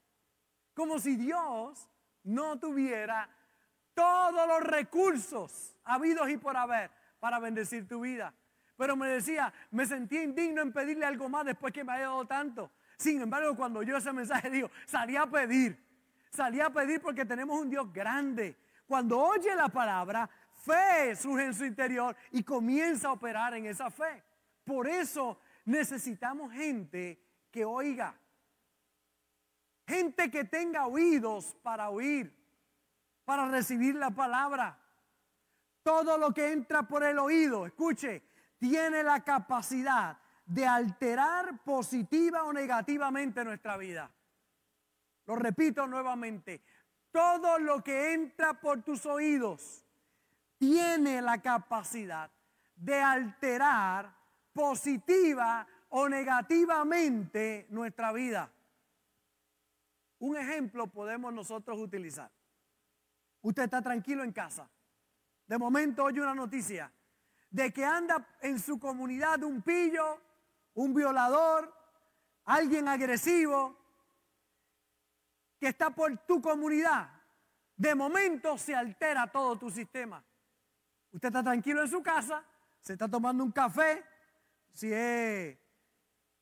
Como 0.76 1.00
si 1.00 1.16
Dios 1.16 1.90
no 2.24 2.60
tuviera 2.60 3.28
todos 3.96 4.48
los 4.48 4.62
recursos 4.62 5.76
habidos 5.84 6.30
y 6.30 6.38
por 6.38 6.56
haber 6.56 6.92
para 7.20 7.40
bendecir 7.40 7.88
tu 7.88 8.02
vida. 8.02 8.36
Pero 8.78 8.96
me 8.96 9.08
decía, 9.08 9.52
me 9.72 9.88
sentía 9.88 10.22
indigno 10.22 10.62
en 10.62 10.72
pedirle 10.72 11.08
algo 11.08 11.28
más 11.28 11.44
después 11.44 11.74
que 11.74 11.84
me 11.84 11.94
haya 11.94 12.04
dado 12.04 12.26
tanto. 12.26 12.70
Sin 12.98 13.20
embargo, 13.20 13.56
cuando 13.56 13.82
yo 13.82 13.98
ese 13.98 14.14
mensaje 14.14 14.48
digo, 14.52 14.70
salí 14.86 15.18
a 15.18 15.26
pedir. 15.26 15.76
Salí 16.30 16.62
a 16.62 16.70
pedir 16.70 17.02
porque 17.02 17.26
tenemos 17.26 17.60
un 17.60 17.68
Dios 17.68 17.92
grande. 17.92 18.56
Cuando 18.86 19.20
oye 19.20 19.56
la 19.56 19.70
palabra, 19.70 20.30
fe 20.54 21.16
surge 21.16 21.46
en 21.46 21.56
su 21.56 21.66
interior 21.66 22.16
y 22.30 22.44
comienza 22.44 23.08
a 23.08 23.14
operar 23.14 23.56
en 23.56 23.66
esa 23.66 23.90
fe. 23.90 24.24
Por 24.64 24.88
eso 24.88 25.40
necesitamos 25.66 26.52
gente 26.54 27.22
que 27.52 27.66
oiga. 27.66 28.18
Gente 29.88 30.32
que 30.32 30.46
tenga 30.46 30.88
oídos 30.88 31.56
para 31.62 31.90
oír, 31.90 32.34
para 33.26 33.48
recibir 33.50 33.96
la 33.96 34.12
palabra. 34.12 34.78
Todo 35.84 36.18
lo 36.18 36.34
que 36.34 36.52
entra 36.52 36.84
por 36.84 37.04
el 37.04 37.20
oído, 37.20 37.66
escuche, 37.66 38.24
tiene 38.58 39.04
la 39.04 39.24
capacidad 39.24 40.18
de 40.46 40.68
alterar 40.68 41.64
positiva 41.64 42.44
o 42.44 42.54
negativamente 42.54 43.44
nuestra 43.44 43.78
vida. 43.78 44.12
Lo 45.26 45.36
repito 45.36 45.88
nuevamente, 45.88 46.62
todo 47.12 47.58
lo 47.60 47.84
que 47.84 48.14
entra 48.14 48.54
por 48.54 48.82
tus 48.84 49.06
oídos 49.06 49.84
tiene 50.58 51.22
la 51.22 51.42
capacidad 51.42 52.30
de 52.76 53.02
alterar 53.02 54.21
positiva 54.54 55.68
o 55.90 56.08
negativamente 56.08 57.68
nuestra 57.70 58.12
vida. 58.12 58.52
Un 60.20 60.38
ejemplo 60.38 60.88
podemos 60.88 61.34
nosotros 61.34 61.80
utilizar. 61.80 62.32
Usted 63.42 63.64
está 63.64 63.82
tranquilo 63.82 64.24
en 64.24 64.32
casa. 64.32 64.70
De 65.48 65.58
momento 65.58 66.04
oye 66.04 66.22
una 66.22 66.36
noticia 66.36 66.92
de 67.50 67.74
que 67.74 67.84
anda 67.84 68.26
en 68.42 68.60
su 68.60 68.80
comunidad 68.80 69.44
un 69.44 69.62
pillo, 69.62 70.22
un 70.76 70.94
violador, 70.94 71.74
alguien 72.46 72.88
agresivo, 72.88 73.78
que 75.60 75.68
está 75.68 75.90
por 75.90 76.18
tu 76.26 76.42
comunidad. 76.42 77.10
De 77.76 77.94
momento 77.96 78.58
se 78.58 78.76
altera 78.76 79.28
todo 79.28 79.58
tu 79.58 79.70
sistema. 79.70 80.24
Usted 81.12 81.28
está 81.28 81.44
tranquilo 81.44 81.82
en 81.82 81.90
su 81.90 82.02
casa, 82.02 82.44
se 82.80 82.94
está 82.94 83.10
tomando 83.10 83.44
un 83.44 83.52
café, 83.52 84.04
si 84.74 84.94
es 84.94 85.58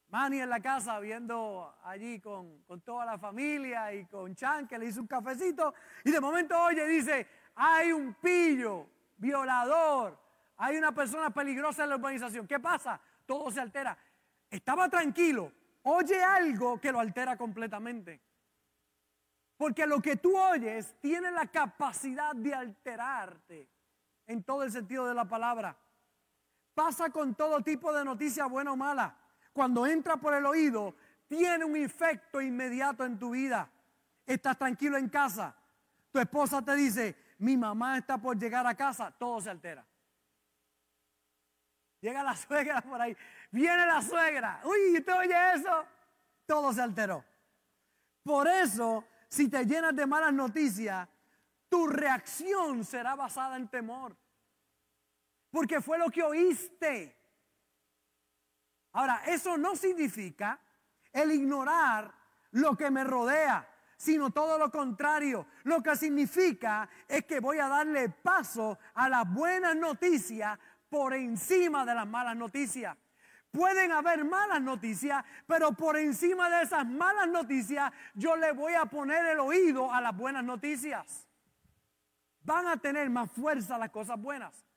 Manny 0.09 0.41
en 0.41 0.49
la 0.49 0.59
casa 0.59 0.99
viendo 0.99 1.75
allí 1.83 2.19
con, 2.19 2.63
toda 2.83 3.05
la 3.05 3.17
familia 3.17 3.93
y 3.93 4.05
con 4.05 4.35
Chan 4.35 4.67
que 4.67 4.77
le 4.77 4.87
hizo 4.87 5.01
un 5.01 5.07
cafecito 5.07 5.73
y 6.03 6.11
de 6.11 6.19
momento 6.19 6.59
oye 6.59 6.87
dice, 6.87 7.27
hay 7.55 7.91
un 7.91 8.15
pillo, 8.15 8.87
violador, 9.17 10.19
hay 10.57 10.77
una 10.77 10.91
persona 10.91 11.29
peligrosa 11.29 11.83
en 11.83 11.89
la 11.89 11.95
urbanización. 11.95 12.47
¿Qué 12.47 12.59
pasa? 12.59 12.99
Todo 13.25 13.51
se 13.51 13.61
altera. 13.61 13.97
Estaba 14.49 14.89
tranquilo, 14.89 15.51
oye 15.83 16.23
algo 16.23 16.79
que 16.79 16.91
lo 16.91 16.99
altera 16.99 17.37
completamente. 17.37 18.19
Porque 19.57 19.85
lo 19.85 20.01
que 20.01 20.15
tú 20.15 20.37
oyes 20.37 20.95
tiene 21.01 21.31
la 21.31 21.45
capacidad 21.45 22.33
de 22.33 22.53
alterarte 22.53 23.69
en 24.25 24.43
todo 24.43 24.63
el 24.63 24.71
sentido 24.71 25.05
de 25.05 25.13
la 25.13 25.25
palabra. 25.25 25.77
Pasa 26.79 27.09
con 27.09 27.35
todo 27.35 27.59
tipo 27.59 27.91
de 27.91 28.05
noticias, 28.05 28.49
buena 28.49 28.71
o 28.71 28.77
mala. 28.77 29.13
Cuando 29.51 29.85
entra 29.85 30.15
por 30.15 30.33
el 30.33 30.45
oído, 30.45 30.95
tiene 31.27 31.65
un 31.65 31.75
efecto 31.75 32.39
inmediato 32.39 33.03
en 33.03 33.19
tu 33.19 33.31
vida. 33.31 33.69
Estás 34.25 34.57
tranquilo 34.57 34.95
en 34.95 35.09
casa. 35.09 35.53
Tu 36.09 36.19
esposa 36.19 36.61
te 36.61 36.73
dice, 36.77 37.17
mi 37.39 37.57
mamá 37.57 37.97
está 37.97 38.17
por 38.17 38.39
llegar 38.39 38.65
a 38.65 38.75
casa, 38.75 39.11
todo 39.11 39.41
se 39.41 39.49
altera. 39.49 39.85
Llega 41.99 42.23
la 42.23 42.35
suegra 42.47 42.79
por 42.79 43.01
ahí. 43.01 43.13
Viene 43.51 43.85
la 43.85 44.01
suegra. 44.01 44.61
Uy, 44.63 44.99
¿usted 44.99 45.13
oye 45.17 45.53
eso? 45.55 45.85
Todo 46.45 46.71
se 46.71 46.81
alteró. 46.81 47.25
Por 48.23 48.47
eso, 48.47 49.03
si 49.27 49.49
te 49.49 49.65
llenas 49.65 49.93
de 49.93 50.05
malas 50.05 50.31
noticias, 50.31 51.09
tu 51.67 51.87
reacción 51.87 52.85
será 52.85 53.15
basada 53.15 53.57
en 53.57 53.67
temor. 53.67 54.15
Porque 55.51 55.81
fue 55.81 55.97
lo 55.97 56.09
que 56.09 56.23
oíste. 56.23 57.15
Ahora, 58.93 59.23
eso 59.27 59.57
no 59.57 59.75
significa 59.75 60.59
el 61.11 61.31
ignorar 61.31 62.13
lo 62.51 62.75
que 62.75 62.89
me 62.89 63.03
rodea, 63.03 63.67
sino 63.97 64.31
todo 64.31 64.57
lo 64.57 64.71
contrario. 64.71 65.47
Lo 65.63 65.81
que 65.81 65.95
significa 65.95 66.89
es 67.07 67.25
que 67.25 67.39
voy 67.39 67.59
a 67.59 67.67
darle 67.67 68.09
paso 68.09 68.79
a 68.93 69.09
las 69.09 69.31
buenas 69.31 69.75
noticias 69.75 70.57
por 70.89 71.13
encima 71.13 71.85
de 71.85 71.95
las 71.95 72.07
malas 72.07 72.35
noticias. 72.35 72.97
Pueden 73.51 73.91
haber 73.91 74.25
malas 74.25 74.61
noticias, 74.61 75.23
pero 75.47 75.71
por 75.71 75.97
encima 75.97 76.49
de 76.49 76.63
esas 76.63 76.85
malas 76.85 77.27
noticias 77.27 77.91
yo 78.13 78.35
le 78.35 78.51
voy 78.51 78.73
a 78.73 78.85
poner 78.85 79.25
el 79.25 79.39
oído 79.39 79.91
a 79.91 80.01
las 80.01 80.15
buenas 80.15 80.43
noticias. 80.43 81.27
Van 82.41 82.67
a 82.67 82.77
tener 82.77 83.09
más 83.09 83.31
fuerza 83.31 83.77
las 83.77 83.89
cosas 83.89 84.19
buenas. 84.19 84.68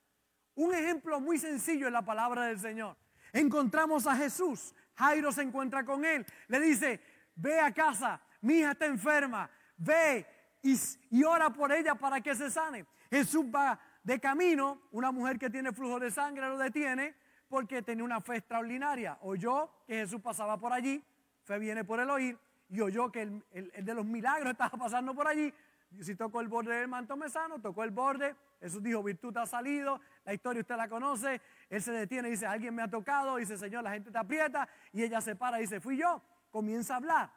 Un 0.55 0.73
ejemplo 0.73 1.19
muy 1.19 1.37
sencillo 1.37 1.87
en 1.87 1.93
la 1.93 2.03
palabra 2.03 2.45
del 2.45 2.59
Señor. 2.59 2.95
Encontramos 3.31 4.05
a 4.07 4.15
Jesús. 4.15 4.75
Jairo 4.95 5.31
se 5.31 5.41
encuentra 5.41 5.83
con 5.83 6.05
él. 6.05 6.25
Le 6.47 6.59
dice, 6.59 7.01
ve 7.35 7.59
a 7.59 7.73
casa, 7.73 8.21
mi 8.41 8.59
hija 8.59 8.71
está 8.71 8.85
enferma. 8.85 9.49
Ve 9.77 10.25
y, 10.61 11.23
ora 11.23 11.49
por 11.49 11.71
ella 11.71 11.95
para 11.95 12.21
que 12.21 12.35
se 12.35 12.49
sane. 12.49 12.85
Jesús 13.09 13.45
va 13.53 13.79
de 14.03 14.19
camino, 14.19 14.81
una 14.91 15.11
mujer 15.11 15.37
que 15.37 15.49
tiene 15.49 15.71
flujo 15.71 15.99
de 15.99 16.11
sangre 16.11 16.47
lo 16.47 16.57
detiene 16.57 17.15
porque 17.47 17.81
tenía 17.81 18.03
una 18.03 18.21
fe 18.21 18.37
extraordinaria. 18.37 19.17
Oyó 19.21 19.69
que 19.85 19.95
Jesús 19.95 20.21
pasaba 20.21 20.57
por 20.57 20.73
allí, 20.73 21.03
fe 21.43 21.59
viene 21.59 21.83
por 21.83 21.99
el 21.99 22.09
oír, 22.09 22.37
y 22.69 22.81
oyó 22.81 23.11
que 23.11 23.21
el, 23.21 23.43
de 23.51 23.93
los 23.93 24.05
milagros 24.05 24.51
estaba 24.51 24.77
pasando 24.77 25.13
por 25.13 25.27
allí. 25.27 25.53
Si 26.01 26.15
tocó 26.15 26.41
el 26.41 26.47
borde 26.47 26.75
del 26.75 26.87
manto 26.87 27.15
mesano, 27.15 27.59
tocó 27.61 27.83
el 27.83 27.91
borde, 27.91 28.35
Jesús 28.59 28.81
dijo, 28.81 29.03
virtud 29.03 29.37
ha 29.37 29.45
salido, 29.45 30.01
la 30.25 30.33
historia 30.33 30.61
usted 30.61 30.75
la 30.75 30.87
conoce, 30.87 31.41
él 31.69 31.81
se 31.81 31.91
detiene 31.91 32.29
y 32.29 32.31
dice, 32.31 32.45
alguien 32.45 32.73
me 32.73 32.81
ha 32.81 32.89
tocado, 32.89 33.37
dice, 33.37 33.57
Señor, 33.57 33.83
la 33.83 33.91
gente 33.91 34.11
te 34.11 34.17
aprieta, 34.17 34.67
y 34.91 35.03
ella 35.03 35.19
se 35.21 35.35
para 35.35 35.59
y 35.59 35.63
dice, 35.63 35.81
fui 35.81 35.97
yo, 35.97 36.21
comienza 36.51 36.93
a 36.93 36.97
hablar. 36.97 37.31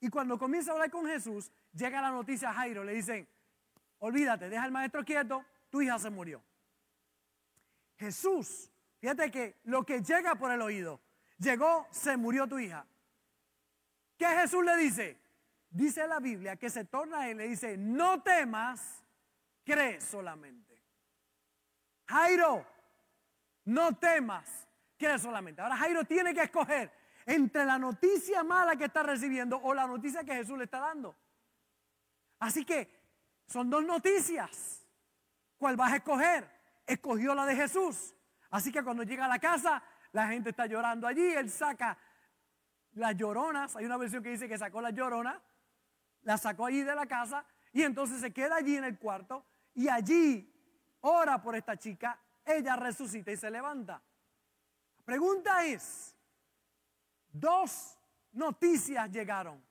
Y 0.00 0.08
cuando 0.08 0.38
comienza 0.38 0.70
a 0.70 0.74
hablar 0.74 0.90
con 0.90 1.06
Jesús, 1.06 1.50
llega 1.72 2.00
la 2.00 2.10
noticia 2.10 2.50
a 2.50 2.54
Jairo, 2.54 2.84
le 2.84 2.94
dicen, 2.94 3.28
olvídate, 3.98 4.48
deja 4.48 4.64
al 4.64 4.72
maestro 4.72 5.04
quieto, 5.04 5.44
tu 5.70 5.80
hija 5.80 5.98
se 5.98 6.10
murió. 6.10 6.42
Jesús, 7.96 8.70
fíjate 9.00 9.30
que 9.30 9.60
lo 9.64 9.84
que 9.84 10.00
llega 10.02 10.34
por 10.36 10.50
el 10.50 10.62
oído, 10.62 11.00
llegó, 11.38 11.86
se 11.90 12.16
murió 12.16 12.46
tu 12.46 12.58
hija. 12.58 12.86
¿Qué 14.16 14.26
Jesús 14.26 14.64
le 14.64 14.76
dice? 14.76 15.16
Dice 15.70 16.06
la 16.06 16.18
Biblia 16.18 16.56
que 16.56 16.70
se 16.70 16.84
torna 16.84 17.20
a 17.20 17.28
él 17.28 17.36
y 17.36 17.38
le 17.38 17.48
dice, 17.48 17.76
no 17.76 18.22
temas, 18.22 19.04
cree 19.64 20.00
solamente. 20.00 20.67
Jairo, 22.08 22.66
no 23.66 23.96
temas, 23.96 24.66
cree 24.96 25.18
solamente. 25.18 25.60
Ahora 25.60 25.76
Jairo 25.76 26.04
tiene 26.04 26.32
que 26.32 26.42
escoger 26.42 26.90
entre 27.26 27.66
la 27.66 27.78
noticia 27.78 28.42
mala 28.42 28.76
que 28.76 28.86
está 28.86 29.02
recibiendo 29.02 29.60
o 29.62 29.74
la 29.74 29.86
noticia 29.86 30.24
que 30.24 30.34
Jesús 30.34 30.56
le 30.56 30.64
está 30.64 30.80
dando. 30.80 31.14
Así 32.38 32.64
que 32.64 32.88
son 33.46 33.68
dos 33.68 33.84
noticias. 33.84 34.86
¿Cuál 35.58 35.76
vas 35.76 35.92
a 35.92 35.96
escoger? 35.96 36.48
Escogió 36.86 37.34
la 37.34 37.44
de 37.44 37.56
Jesús. 37.56 38.14
Así 38.50 38.72
que 38.72 38.82
cuando 38.82 39.02
llega 39.02 39.26
a 39.26 39.28
la 39.28 39.38
casa, 39.38 39.82
la 40.12 40.28
gente 40.28 40.50
está 40.50 40.66
llorando 40.66 41.06
allí. 41.06 41.32
Él 41.32 41.50
saca 41.50 41.98
las 42.92 43.14
lloronas. 43.16 43.76
Hay 43.76 43.84
una 43.84 43.98
versión 43.98 44.22
que 44.22 44.30
dice 44.30 44.48
que 44.48 44.56
sacó 44.56 44.80
las 44.80 44.94
lloronas. 44.94 45.38
La 46.22 46.38
sacó 46.38 46.66
allí 46.66 46.82
de 46.82 46.94
la 46.94 47.06
casa. 47.06 47.44
Y 47.72 47.82
entonces 47.82 48.20
se 48.20 48.32
queda 48.32 48.56
allí 48.56 48.76
en 48.76 48.84
el 48.84 48.98
cuarto. 48.98 49.44
Y 49.74 49.88
allí 49.88 50.57
ora 51.00 51.40
por 51.40 51.56
esta 51.56 51.76
chica. 51.76 52.20
Ella 52.44 52.76
resucita 52.76 53.30
y 53.30 53.36
se 53.36 53.50
levanta. 53.50 54.02
La 54.96 55.02
pregunta 55.04 55.64
es, 55.64 56.16
dos 57.30 57.98
noticias 58.32 59.10
llegaron. 59.10 59.62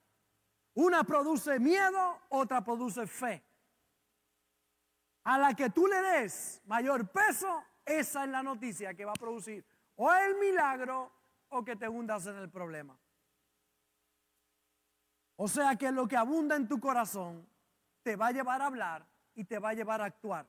Una 0.73 1.03
produce 1.03 1.59
miedo, 1.59 2.19
otra 2.29 2.63
produce 2.63 3.07
fe 3.07 3.43
a 5.27 5.37
la 5.37 5.53
que 5.53 5.69
tú 5.69 5.87
le 5.87 6.01
des 6.01 6.61
mayor 6.67 7.09
peso, 7.09 7.61
esa 7.83 8.23
es 8.23 8.29
la 8.29 8.41
noticia 8.41 8.93
que 8.93 9.03
va 9.03 9.11
a 9.11 9.19
producir 9.19 9.65
o 9.95 10.13
el 10.13 10.35
milagro 10.35 11.11
o 11.49 11.65
que 11.65 11.75
te 11.75 11.89
hundas 11.89 12.25
en 12.27 12.37
el 12.37 12.49
problema. 12.49 12.97
O 15.35 15.49
sea 15.49 15.75
que 15.75 15.91
lo 15.91 16.07
que 16.07 16.15
abunda 16.15 16.55
en 16.55 16.65
tu 16.65 16.79
corazón 16.79 17.45
te 18.03 18.15
va 18.15 18.27
a 18.27 18.31
llevar 18.31 18.61
a 18.61 18.67
hablar 18.67 19.05
y 19.35 19.43
te 19.43 19.59
va 19.59 19.69
a 19.69 19.73
llevar 19.73 20.01
a 20.01 20.05
actuar. 20.05 20.47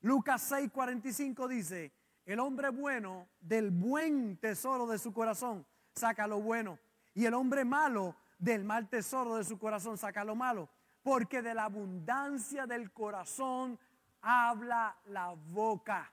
Lucas 0.00 0.50
6:45 0.50 1.48
dice, 1.48 1.92
el 2.24 2.40
hombre 2.40 2.70
bueno 2.70 3.28
del 3.40 3.70
buen 3.70 4.36
tesoro 4.36 4.86
de 4.86 4.98
su 4.98 5.12
corazón 5.12 5.66
saca 5.94 6.26
lo 6.26 6.40
bueno 6.40 6.78
y 7.14 7.26
el 7.26 7.34
hombre 7.34 7.64
malo 7.64 8.14
del 8.38 8.64
mal 8.64 8.88
tesoro 8.88 9.36
de 9.36 9.44
su 9.44 9.58
corazón 9.58 9.98
saca 9.98 10.24
lo 10.24 10.36
malo, 10.36 10.68
porque 11.02 11.42
de 11.42 11.54
la 11.54 11.64
abundancia 11.64 12.66
del 12.66 12.92
corazón 12.92 13.78
habla 14.20 14.96
la 15.06 15.34
boca. 15.34 16.12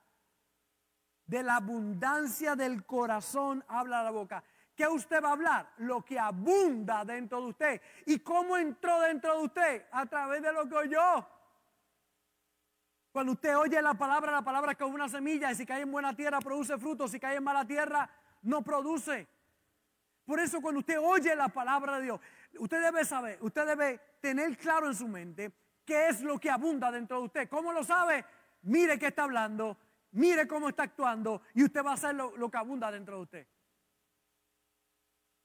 De 1.28 1.44
la 1.44 1.58
abundancia 1.58 2.56
del 2.56 2.86
corazón 2.86 3.64
habla 3.68 4.04
la 4.04 4.12
boca. 4.12 4.44
¿Qué 4.76 4.88
usted 4.88 5.24
va 5.24 5.30
a 5.30 5.34
hablar? 5.34 5.72
Lo 5.78 6.04
que 6.04 6.20
abunda 6.20 7.06
dentro 7.06 7.42
de 7.42 7.48
usted. 7.48 7.82
¿Y 8.06 8.20
cómo 8.20 8.58
entró 8.58 9.00
dentro 9.02 9.38
de 9.38 9.46
usted? 9.46 9.86
A 9.92 10.06
través 10.06 10.42
de 10.42 10.52
lo 10.52 10.68
que 10.68 10.76
oyó. 10.76 11.28
Cuando 13.16 13.32
usted 13.32 13.56
oye 13.56 13.82
la 13.82 13.94
palabra, 13.94 14.30
la 14.30 14.42
palabra 14.42 14.74
es 14.74 14.78
como 14.78 14.94
una 14.94 15.08
semilla 15.08 15.50
y 15.50 15.56
si 15.56 15.66
cae 15.66 15.84
en 15.84 15.90
buena 15.90 16.14
tierra 16.14 16.42
produce 16.42 16.78
frutos, 16.78 17.12
si 17.12 17.18
cae 17.18 17.38
en 17.38 17.46
mala 17.46 17.66
tierra 17.66 18.10
no 18.42 18.62
produce. 18.62 19.26
Por 20.26 20.38
eso 20.42 20.60
cuando 20.60 20.80
usted 20.80 21.00
oye 21.00 21.34
la 21.34 21.48
palabra 21.48 21.96
de 21.96 22.04
Dios, 22.04 22.20
usted 22.60 22.82
debe 22.82 23.06
saber, 23.06 23.38
usted 23.40 23.66
debe 23.68 24.02
tener 24.20 24.58
claro 24.58 24.88
en 24.88 24.96
su 24.96 25.08
mente 25.08 25.54
qué 25.86 26.10
es 26.10 26.20
lo 26.20 26.38
que 26.38 26.50
abunda 26.50 26.92
dentro 26.92 27.20
de 27.20 27.24
usted. 27.28 27.48
¿Cómo 27.48 27.72
lo 27.72 27.86
sabe? 27.86 28.26
Mire 28.64 29.00
qué 29.00 29.08
está 29.08 29.24
hablando, 29.24 29.78
mire 30.12 30.46
cómo 30.46 30.68
está 30.68 30.84
actuando 30.84 31.42
y 31.54 31.64
usted 31.64 31.86
va 31.86 31.92
a 31.92 31.94
hacer 31.94 32.16
lo 32.16 32.52
que 32.52 32.58
abunda 32.58 32.92
dentro 32.92 33.16
de 33.16 33.22
usted. 33.22 33.48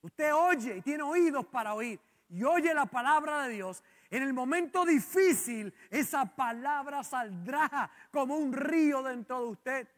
Usted 0.02 0.34
oye 0.34 0.78
y 0.78 0.82
tiene 0.82 1.04
oídos 1.04 1.46
para 1.46 1.74
oír 1.74 2.00
y 2.30 2.42
oye 2.42 2.74
la 2.74 2.86
palabra 2.86 3.44
de 3.44 3.54
Dios 3.54 3.84
en 4.10 4.24
el 4.24 4.32
momento 4.32 4.84
difícil, 4.84 5.72
esa 5.88 6.24
palabra 6.24 7.04
saldrá 7.04 7.88
como 8.10 8.36
un 8.36 8.52
río 8.52 9.02
dentro 9.04 9.40
de 9.40 9.50
usted. 9.50 9.88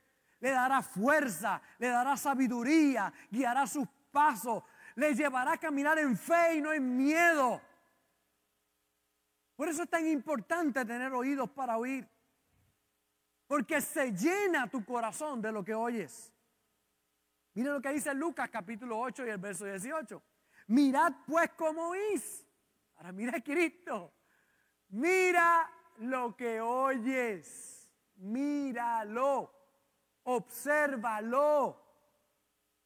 Le 0.40 0.50
dará 0.50 0.83
fuerza, 0.83 1.62
le 1.78 1.88
dará 1.88 2.16
sabiduría, 2.19 3.11
guiará 3.31 3.66
sus 3.66 3.88
pasos, 4.11 4.64
le 4.97 5.14
llevará 5.14 5.52
a 5.52 5.57
caminar 5.57 5.99
en 5.99 6.16
fe 6.16 6.57
y 6.57 6.61
no 6.61 6.75
en 6.75 6.95
miedo. 6.95 7.62
Por 9.57 9.69
eso 9.69 9.85
es 9.85 9.88
tan 9.88 10.07
importante 10.07 10.85
tener 10.85 11.11
oídos 11.12 11.49
para 11.50 11.78
oír. 11.78 12.07
Porque 13.47 13.81
se 13.81 14.12
llena 14.12 14.66
tu 14.66 14.85
corazón 14.85 15.40
de 15.40 15.52
lo 15.52 15.64
que 15.64 15.75
oyes. 15.75 16.31
Miren 17.54 17.75
lo 17.75 17.81
que 17.81 17.92
dice 17.92 18.12
Lucas 18.12 18.50
capítulo 18.50 18.99
8 18.99 19.26
y 19.26 19.31
el 19.31 19.38
verso 19.38 19.64
18. 19.64 20.23
Mirad 20.66 21.14
pues 21.26 21.50
cómo 21.57 21.88
oís 21.88 22.41
Ahora 23.02 23.11
mira 23.11 23.40
Cristo. 23.40 24.14
Mira 24.90 25.68
lo 25.97 26.37
que 26.37 26.61
oyes. 26.61 27.90
Míralo. 28.18 29.52
Obsérvalo. 30.23 31.82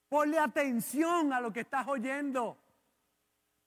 Ponle 0.08 0.38
atención 0.38 1.34
a 1.34 1.40
lo 1.42 1.52
que 1.52 1.60
estás 1.60 1.86
oyendo. 1.86 2.56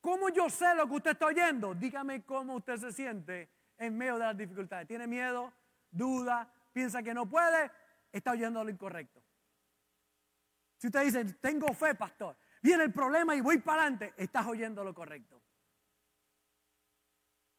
¿Cómo 0.01 0.29
yo 0.29 0.49
sé 0.49 0.73
lo 0.73 0.87
que 0.87 0.95
usted 0.95 1.11
está 1.11 1.27
oyendo? 1.27 1.75
Dígame 1.75 2.25
cómo 2.25 2.55
usted 2.55 2.77
se 2.77 2.93
siente 2.93 3.51
en 3.77 3.95
medio 3.95 4.13
de 4.13 4.25
las 4.25 4.35
dificultades. 4.35 4.87
¿Tiene 4.87 5.05
miedo? 5.05 5.53
¿Duda? 5.91 6.51
¿Piensa 6.73 7.03
que 7.03 7.13
no 7.13 7.29
puede? 7.29 7.69
Está 8.11 8.31
oyendo 8.31 8.63
lo 8.63 8.71
incorrecto. 8.71 9.21
Si 10.77 10.87
usted 10.87 11.03
dice, 11.03 11.25
tengo 11.35 11.71
fe, 11.75 11.93
pastor, 11.93 12.35
viene 12.59 12.85
el 12.85 12.91
problema 12.91 13.35
y 13.35 13.41
voy 13.41 13.59
para 13.59 13.83
adelante, 13.83 14.15
estás 14.17 14.47
oyendo 14.47 14.83
lo 14.83 14.95
correcto. 14.95 15.43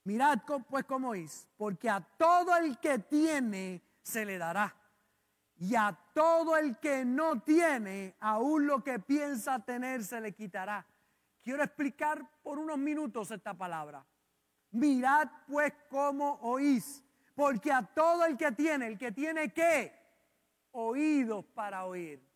Mirad 0.05 0.39
pues 0.69 0.85
cómo 0.85 1.15
es, 1.15 1.47
porque 1.57 1.89
a 1.91 2.01
todo 2.01 2.57
el 2.57 2.79
que 2.79 2.99
tiene 2.99 3.83
se 4.03 4.25
le 4.25 4.39
dará. 4.39 4.75
Y 5.59 5.75
a 5.75 5.97
todo 6.15 6.57
el 6.57 6.79
que 6.79 7.05
no 7.05 7.43
tiene, 7.43 8.17
aún 8.21 8.67
lo 8.67 8.83
que 8.83 8.99
piensa 8.99 9.63
tener 9.63 10.03
se 10.05 10.21
le 10.21 10.33
quitará. 10.33 10.87
Quiero 11.43 11.63
explicar 11.63 12.27
por 12.43 12.59
unos 12.59 12.79
minutos 12.79 13.31
esta 13.31 13.53
palabra. 13.53 14.05
Mirad 14.71 15.29
pues 15.47 15.73
cómo 15.91 16.39
oís, 16.43 17.05
porque 17.35 17.71
a 17.71 17.83
todo 17.83 18.25
el 18.25 18.39
que 18.39 18.53
tiene, 18.53 18.87
el 18.87 18.99
que 18.99 19.13
tiene 19.13 19.53
qué? 19.53 19.93
Oídos 20.73 21.45
para 21.45 21.85
oír. 21.85 22.27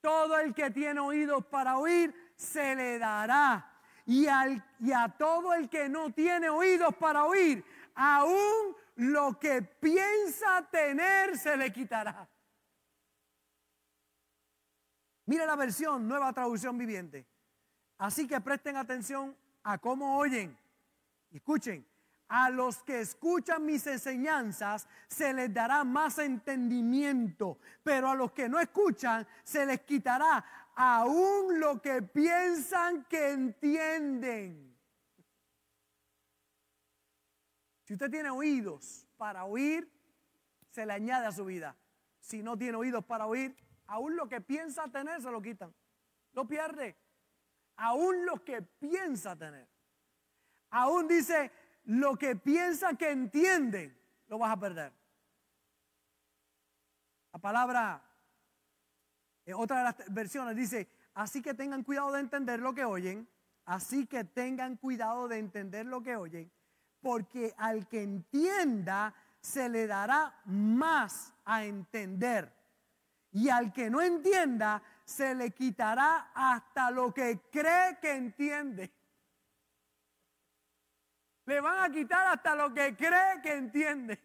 Todo 0.00 0.38
el 0.38 0.54
que 0.54 0.70
tiene 0.70 1.00
oídos 1.00 1.44
para 1.46 1.76
oír, 1.76 2.14
se 2.34 2.74
le 2.74 2.98
dará 2.98 3.71
y, 4.06 4.26
al, 4.26 4.64
y 4.80 4.92
a 4.92 5.08
todo 5.08 5.54
el 5.54 5.68
que 5.68 5.88
no 5.88 6.12
tiene 6.12 6.48
oídos 6.48 6.94
para 6.96 7.24
oír, 7.24 7.64
aún 7.94 8.76
lo 8.96 9.38
que 9.38 9.62
piensa 9.62 10.66
tener 10.70 11.38
se 11.38 11.56
le 11.56 11.72
quitará. 11.72 12.28
Mire 15.26 15.46
la 15.46 15.56
versión, 15.56 16.06
nueva 16.08 16.32
traducción 16.32 16.76
viviente. 16.76 17.26
Así 17.98 18.26
que 18.26 18.40
presten 18.40 18.76
atención 18.76 19.36
a 19.62 19.78
cómo 19.78 20.18
oyen. 20.18 20.58
Escuchen, 21.30 21.86
a 22.28 22.48
los 22.48 22.82
que 22.82 23.00
escuchan 23.00 23.64
mis 23.64 23.86
enseñanzas 23.86 24.88
se 25.06 25.34
les 25.34 25.52
dará 25.52 25.84
más 25.84 26.18
entendimiento, 26.18 27.58
pero 27.82 28.08
a 28.08 28.14
los 28.14 28.32
que 28.32 28.48
no 28.48 28.58
escuchan 28.58 29.26
se 29.44 29.66
les 29.66 29.82
quitará 29.82 30.42
aún 30.74 31.60
lo 31.60 31.80
que 31.80 32.02
piensan 32.02 33.04
que 33.04 33.30
entienden. 33.30 34.76
Si 37.84 37.94
usted 37.94 38.10
tiene 38.10 38.30
oídos 38.30 39.06
para 39.16 39.44
oír, 39.44 39.90
se 40.70 40.86
le 40.86 40.92
añade 40.92 41.26
a 41.26 41.32
su 41.32 41.44
vida. 41.44 41.76
Si 42.20 42.42
no 42.42 42.56
tiene 42.56 42.76
oídos 42.76 43.04
para 43.04 43.26
oír, 43.26 43.54
aún 43.86 44.16
lo 44.16 44.28
que 44.28 44.40
piensa 44.40 44.88
tener 44.88 45.20
se 45.20 45.30
lo 45.30 45.42
quitan. 45.42 45.74
Lo 46.32 46.46
pierde. 46.46 46.96
Aún 47.76 48.24
lo 48.24 48.44
que 48.44 48.62
piensa 48.62 49.36
tener. 49.36 49.68
Aún 50.70 51.08
dice, 51.08 51.50
lo 51.84 52.16
que 52.16 52.36
piensa 52.36 52.94
que 52.94 53.10
entienden, 53.10 53.98
lo 54.28 54.38
vas 54.38 54.52
a 54.52 54.60
perder. 54.60 54.92
La 57.32 57.38
palabra 57.38 58.02
en 59.44 59.54
otra 59.54 59.78
de 59.78 59.84
las 59.84 60.14
versiones 60.14 60.56
dice, 60.56 60.88
así 61.14 61.42
que 61.42 61.54
tengan 61.54 61.82
cuidado 61.82 62.12
de 62.12 62.20
entender 62.20 62.60
lo 62.60 62.74
que 62.74 62.84
oyen, 62.84 63.28
así 63.64 64.06
que 64.06 64.24
tengan 64.24 64.76
cuidado 64.76 65.28
de 65.28 65.38
entender 65.38 65.86
lo 65.86 66.02
que 66.02 66.16
oyen, 66.16 66.50
porque 67.00 67.54
al 67.56 67.88
que 67.88 68.02
entienda 68.02 69.14
se 69.40 69.68
le 69.68 69.86
dará 69.86 70.40
más 70.44 71.34
a 71.44 71.64
entender. 71.64 72.52
Y 73.32 73.48
al 73.48 73.72
que 73.72 73.90
no 73.90 74.00
entienda 74.00 74.82
se 75.04 75.34
le 75.34 75.50
quitará 75.50 76.30
hasta 76.34 76.90
lo 76.90 77.12
que 77.12 77.40
cree 77.50 77.98
que 78.00 78.14
entiende. 78.14 78.92
Le 81.46 81.60
van 81.60 81.90
a 81.90 81.92
quitar 81.92 82.26
hasta 82.28 82.54
lo 82.54 82.72
que 82.72 82.94
cree 82.94 83.40
que 83.42 83.54
entiende. 83.54 84.20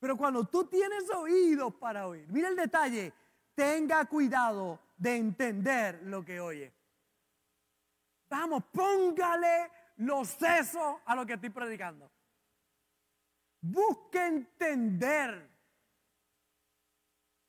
Pero 0.00 0.16
cuando 0.16 0.44
tú 0.46 0.64
tienes 0.64 1.08
oídos 1.10 1.74
para 1.74 2.08
oír, 2.08 2.26
mira 2.28 2.48
el 2.48 2.56
detalle, 2.56 3.12
tenga 3.54 4.06
cuidado 4.06 4.80
de 4.96 5.16
entender 5.16 6.00
lo 6.04 6.24
que 6.24 6.40
oye. 6.40 6.72
Vamos, 8.30 8.64
póngale 8.72 9.70
los 9.96 10.28
sesos 10.28 10.96
a 11.04 11.14
lo 11.14 11.26
que 11.26 11.34
estoy 11.34 11.50
predicando. 11.50 12.10
Busque 13.60 14.24
entender. 14.24 15.50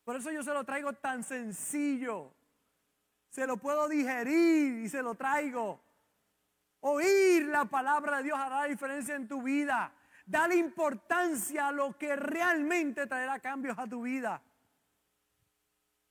Por 0.03 0.17
eso 0.17 0.29
yo 0.31 0.43
se 0.43 0.53
lo 0.53 0.65
traigo 0.65 0.91
tan 0.91 1.23
sencillo. 1.23 2.33
Se 3.29 3.47
lo 3.47 3.55
puedo 3.55 3.87
digerir 3.87 4.83
y 4.83 4.89
se 4.89 5.01
lo 5.01 5.15
traigo. 5.15 5.79
Oír 6.81 7.45
la 7.45 7.63
palabra 7.63 8.17
de 8.17 8.23
Dios 8.23 8.37
hará 8.37 8.65
diferencia 8.65 9.15
en 9.15 9.29
tu 9.29 9.41
vida. 9.41 9.93
Dale 10.25 10.55
importancia 10.55 11.67
a 11.67 11.71
lo 11.71 11.97
que 11.97 12.15
realmente 12.15 13.07
traerá 13.07 13.39
cambios 13.39 13.77
a 13.77 13.88
tu 13.88 14.03
vida. 14.03 14.41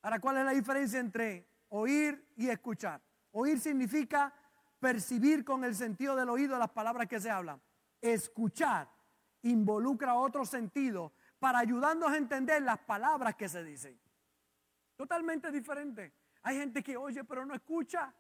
Ahora, 0.03 0.19
¿cuál 0.19 0.39
es 0.39 0.45
la 0.45 0.53
diferencia 0.53 0.99
entre 0.99 1.47
oír 1.69 2.33
y 2.37 2.49
escuchar? 2.49 3.01
Oír 3.33 3.61
significa 3.61 4.33
percibir 4.79 5.45
con 5.45 5.65
el 5.65 5.75
sentido 5.75 6.17
del 6.17 6.31
oído 6.31 6.59
las 6.59 6.71
palabras 6.71 7.07
que 7.07 7.21
se 7.21 7.31
hablan. 7.31 7.61
Escuchar 8.01 8.89
involucra 9.43 10.15
otro 10.15 10.45
sentido 10.45 11.13
para 11.39 11.59
ayudarnos 11.59 12.11
a 12.11 12.17
entender 12.17 12.63
las 12.63 12.79
palabras 12.79 13.35
que 13.37 13.49
se 13.49 13.63
dicen. 13.63 13.99
Totalmente 14.97 15.51
diferente. 15.51 16.13
Hay 16.43 16.57
gente 16.57 16.83
que 16.83 16.97
oye 16.97 17.25
pero 17.25 17.45
no 17.45 17.55
escucha. 17.55 18.13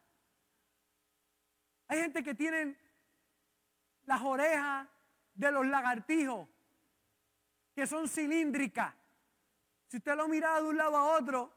Hay 1.89 2.01
gente 2.01 2.23
que 2.23 2.35
tiene 2.35 2.79
las 4.05 4.23
orejas 4.23 4.87
de 5.41 5.51
los 5.51 5.67
lagartijos, 5.67 6.47
que 7.75 7.87
son 7.87 8.07
cilíndricas. 8.07 8.95
Si 9.87 9.97
usted 9.97 10.15
lo 10.15 10.29
mira 10.29 10.61
de 10.61 10.69
un 10.69 10.77
lado 10.77 10.97
a 10.97 11.19
otro, 11.19 11.51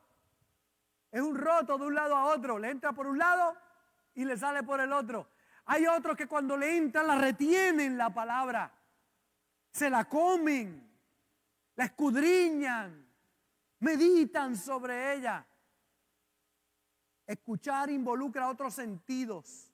es 1.11 1.21
un 1.21 1.37
roto 1.37 1.77
de 1.77 1.85
un 1.85 1.93
lado 1.93 2.15
a 2.15 2.25
otro. 2.33 2.57
Le 2.57 2.69
entra 2.69 2.93
por 2.93 3.07
un 3.07 3.17
lado 3.17 3.55
y 4.15 4.23
le 4.23 4.37
sale 4.37 4.63
por 4.63 4.79
el 4.79 4.93
otro. 4.93 5.27
Hay 5.65 5.85
otros 5.85 6.15
que 6.15 6.27
cuando 6.27 6.55
le 6.55 6.77
entran 6.77 7.07
la 7.07 7.15
retienen 7.15 7.97
la 7.97 8.13
palabra, 8.13 8.71
se 9.69 9.89
la 9.89 10.05
comen, 10.05 10.89
la 11.75 11.85
escudriñan, 11.85 13.05
meditan 13.79 14.55
sobre 14.55 15.13
ella. 15.13 15.45
Escuchar 17.27 17.89
involucra 17.89 18.49
otros 18.49 18.73
sentidos. 18.73 19.72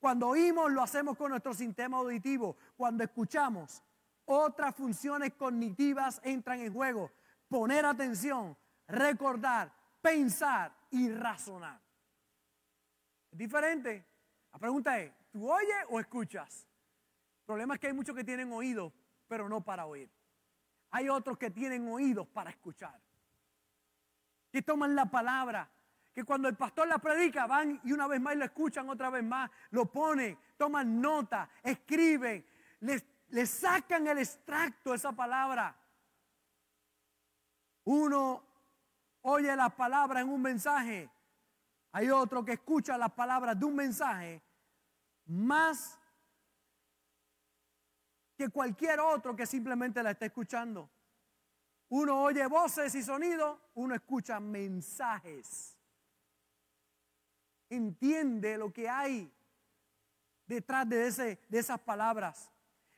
Cuando 0.00 0.28
oímos 0.28 0.72
lo 0.72 0.82
hacemos 0.82 1.16
con 1.16 1.30
nuestro 1.30 1.52
sistema 1.52 1.98
auditivo. 1.98 2.56
Cuando 2.76 3.04
escuchamos, 3.04 3.82
otras 4.24 4.74
funciones 4.74 5.34
cognitivas 5.34 6.20
entran 6.24 6.60
en 6.60 6.72
juego. 6.72 7.12
Poner 7.48 7.84
atención, 7.84 8.56
recordar, 8.88 9.70
pensar 10.00 10.74
y 10.90 11.10
razonar. 11.10 11.80
Es 13.30 13.38
diferente. 13.38 14.06
La 14.52 14.58
pregunta 14.58 14.98
es, 14.98 15.12
¿tú 15.30 15.50
oyes 15.52 15.84
o 15.90 16.00
escuchas? 16.00 16.66
El 17.40 17.44
problema 17.44 17.74
es 17.74 17.80
que 17.80 17.88
hay 17.88 17.92
muchos 17.92 18.16
que 18.16 18.24
tienen 18.24 18.50
oídos, 18.52 18.92
pero 19.28 19.48
no 19.48 19.60
para 19.60 19.84
oír. 19.84 20.10
Hay 20.92 21.08
otros 21.08 21.36
que 21.36 21.50
tienen 21.50 21.86
oídos 21.88 22.26
para 22.28 22.50
escuchar. 22.50 22.98
Que 24.50 24.62
toman 24.62 24.96
la 24.96 25.06
palabra, 25.06 25.70
que 26.20 26.26
cuando 26.26 26.48
el 26.48 26.56
pastor 26.56 26.86
la 26.86 26.98
predica 26.98 27.46
van 27.46 27.80
y 27.82 27.92
una 27.92 28.06
vez 28.06 28.20
más 28.20 28.36
lo 28.36 28.44
escuchan 28.44 28.90
otra 28.90 29.08
vez 29.08 29.24
más, 29.24 29.50
lo 29.70 29.90
ponen, 29.90 30.38
toman 30.58 31.00
nota, 31.00 31.48
escriben, 31.62 32.44
le 32.80 33.46
sacan 33.46 34.06
el 34.06 34.18
extracto 34.18 34.92
esa 34.92 35.12
palabra. 35.12 35.74
Uno 37.84 38.44
oye 39.22 39.56
la 39.56 39.70
palabra 39.70 40.20
en 40.20 40.28
un 40.28 40.42
mensaje, 40.42 41.08
hay 41.92 42.10
otro 42.10 42.44
que 42.44 42.52
escucha 42.52 42.98
las 42.98 43.12
palabras 43.12 43.58
de 43.58 43.64
un 43.64 43.76
mensaje 43.76 44.42
más 45.24 45.98
que 48.36 48.50
cualquier 48.50 49.00
otro 49.00 49.34
que 49.34 49.46
simplemente 49.46 50.02
la 50.02 50.10
esté 50.10 50.26
escuchando. 50.26 50.90
Uno 51.88 52.20
oye 52.20 52.46
voces 52.46 52.94
y 52.94 53.02
sonidos, 53.02 53.58
uno 53.72 53.94
escucha 53.94 54.38
mensajes 54.38 55.79
entiende 57.70 58.58
lo 58.58 58.72
que 58.72 58.88
hay 58.88 59.32
detrás 60.46 60.88
de, 60.88 61.06
ese, 61.06 61.40
de 61.48 61.58
esas 61.58 61.80
palabras. 61.80 62.50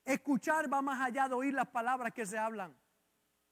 Escuchar 0.04 0.72
va 0.72 0.82
más 0.82 1.00
allá 1.00 1.28
de 1.28 1.34
oír 1.34 1.54
las 1.54 1.68
palabras 1.68 2.12
que 2.12 2.26
se 2.26 2.38
hablan. 2.38 2.74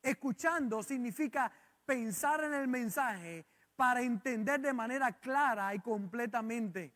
Escuchando 0.03 0.83
significa 0.83 1.53
pensar 1.85 2.43
en 2.43 2.55
el 2.55 2.67
mensaje 2.67 3.47
para 3.77 4.03
entender 4.03 4.61
de 4.61 4.73
manera 4.73 5.13
clara 5.13 5.75
y 5.75 5.81
completamente. 5.81 6.93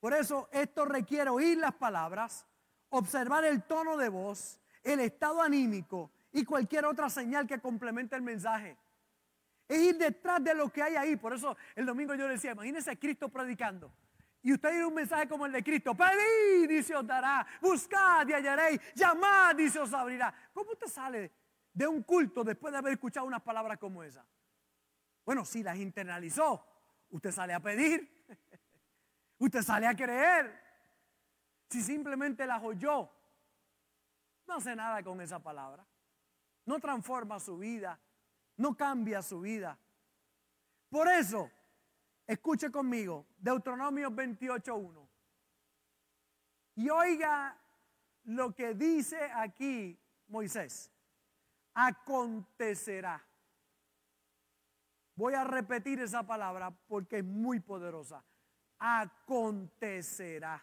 Por 0.00 0.14
eso 0.14 0.48
esto 0.50 0.86
requiere 0.86 1.28
oír 1.28 1.58
las 1.58 1.74
palabras, 1.74 2.46
observar 2.88 3.44
el 3.44 3.62
tono 3.62 3.96
de 3.98 4.08
voz, 4.08 4.58
el 4.82 5.00
estado 5.00 5.42
anímico 5.42 6.10
y 6.32 6.44
cualquier 6.44 6.86
otra 6.86 7.10
señal 7.10 7.46
que 7.46 7.60
complemente 7.60 8.16
el 8.16 8.22
mensaje. 8.22 8.78
Es 9.70 9.78
ir 9.78 9.96
detrás 9.96 10.42
de 10.42 10.52
lo 10.52 10.68
que 10.68 10.82
hay 10.82 10.96
ahí. 10.96 11.14
Por 11.14 11.32
eso 11.32 11.56
el 11.76 11.86
domingo 11.86 12.12
yo 12.16 12.26
decía, 12.26 12.50
imagínense 12.50 12.90
a 12.90 12.96
Cristo 12.96 13.28
predicando. 13.28 13.94
Y 14.42 14.52
usted 14.52 14.70
tiene 14.70 14.84
un 14.84 14.94
mensaje 14.94 15.28
como 15.28 15.46
el 15.46 15.52
de 15.52 15.62
Cristo. 15.62 15.94
Pedid 15.94 16.68
y 16.68 16.82
se 16.82 16.96
os 16.96 17.06
dará. 17.06 17.46
Buscad 17.60 18.26
y 18.26 18.32
hallaréis. 18.32 18.80
Llamad 18.96 19.56
y 19.58 19.70
se 19.70 19.78
os 19.78 19.92
abrirá. 19.92 20.34
¿Cómo 20.52 20.72
usted 20.72 20.88
sale 20.88 21.30
de 21.72 21.86
un 21.86 22.02
culto 22.02 22.42
después 22.42 22.72
de 22.72 22.78
haber 22.78 22.94
escuchado 22.94 23.24
unas 23.26 23.42
palabras 23.42 23.78
como 23.78 24.02
esa? 24.02 24.26
Bueno, 25.24 25.44
si 25.44 25.62
las 25.62 25.76
internalizó, 25.76 26.66
usted 27.10 27.30
sale 27.30 27.54
a 27.54 27.60
pedir. 27.60 28.26
usted 29.38 29.62
sale 29.62 29.86
a 29.86 29.94
creer. 29.94 30.52
Si 31.68 31.80
simplemente 31.80 32.44
las 32.44 32.60
oyó, 32.60 33.08
no 34.48 34.54
hace 34.54 34.74
nada 34.74 35.00
con 35.04 35.20
esa 35.20 35.38
palabra. 35.38 35.86
No 36.64 36.80
transforma 36.80 37.38
su 37.38 37.56
vida 37.56 38.00
no 38.60 38.76
cambia 38.76 39.22
su 39.22 39.40
vida. 39.40 39.78
Por 40.90 41.08
eso, 41.08 41.50
escuche 42.26 42.70
conmigo, 42.70 43.26
Deuteronomio 43.38 44.10
28.1. 44.10 45.08
Y 46.74 46.90
oiga 46.90 47.58
lo 48.24 48.54
que 48.54 48.74
dice 48.74 49.18
aquí 49.34 49.98
Moisés. 50.28 50.92
Acontecerá. 51.72 53.24
Voy 55.14 55.32
a 55.32 55.44
repetir 55.44 55.98
esa 56.00 56.26
palabra 56.26 56.70
porque 56.86 57.18
es 57.18 57.24
muy 57.24 57.60
poderosa. 57.60 58.22
Acontecerá. 58.78 60.62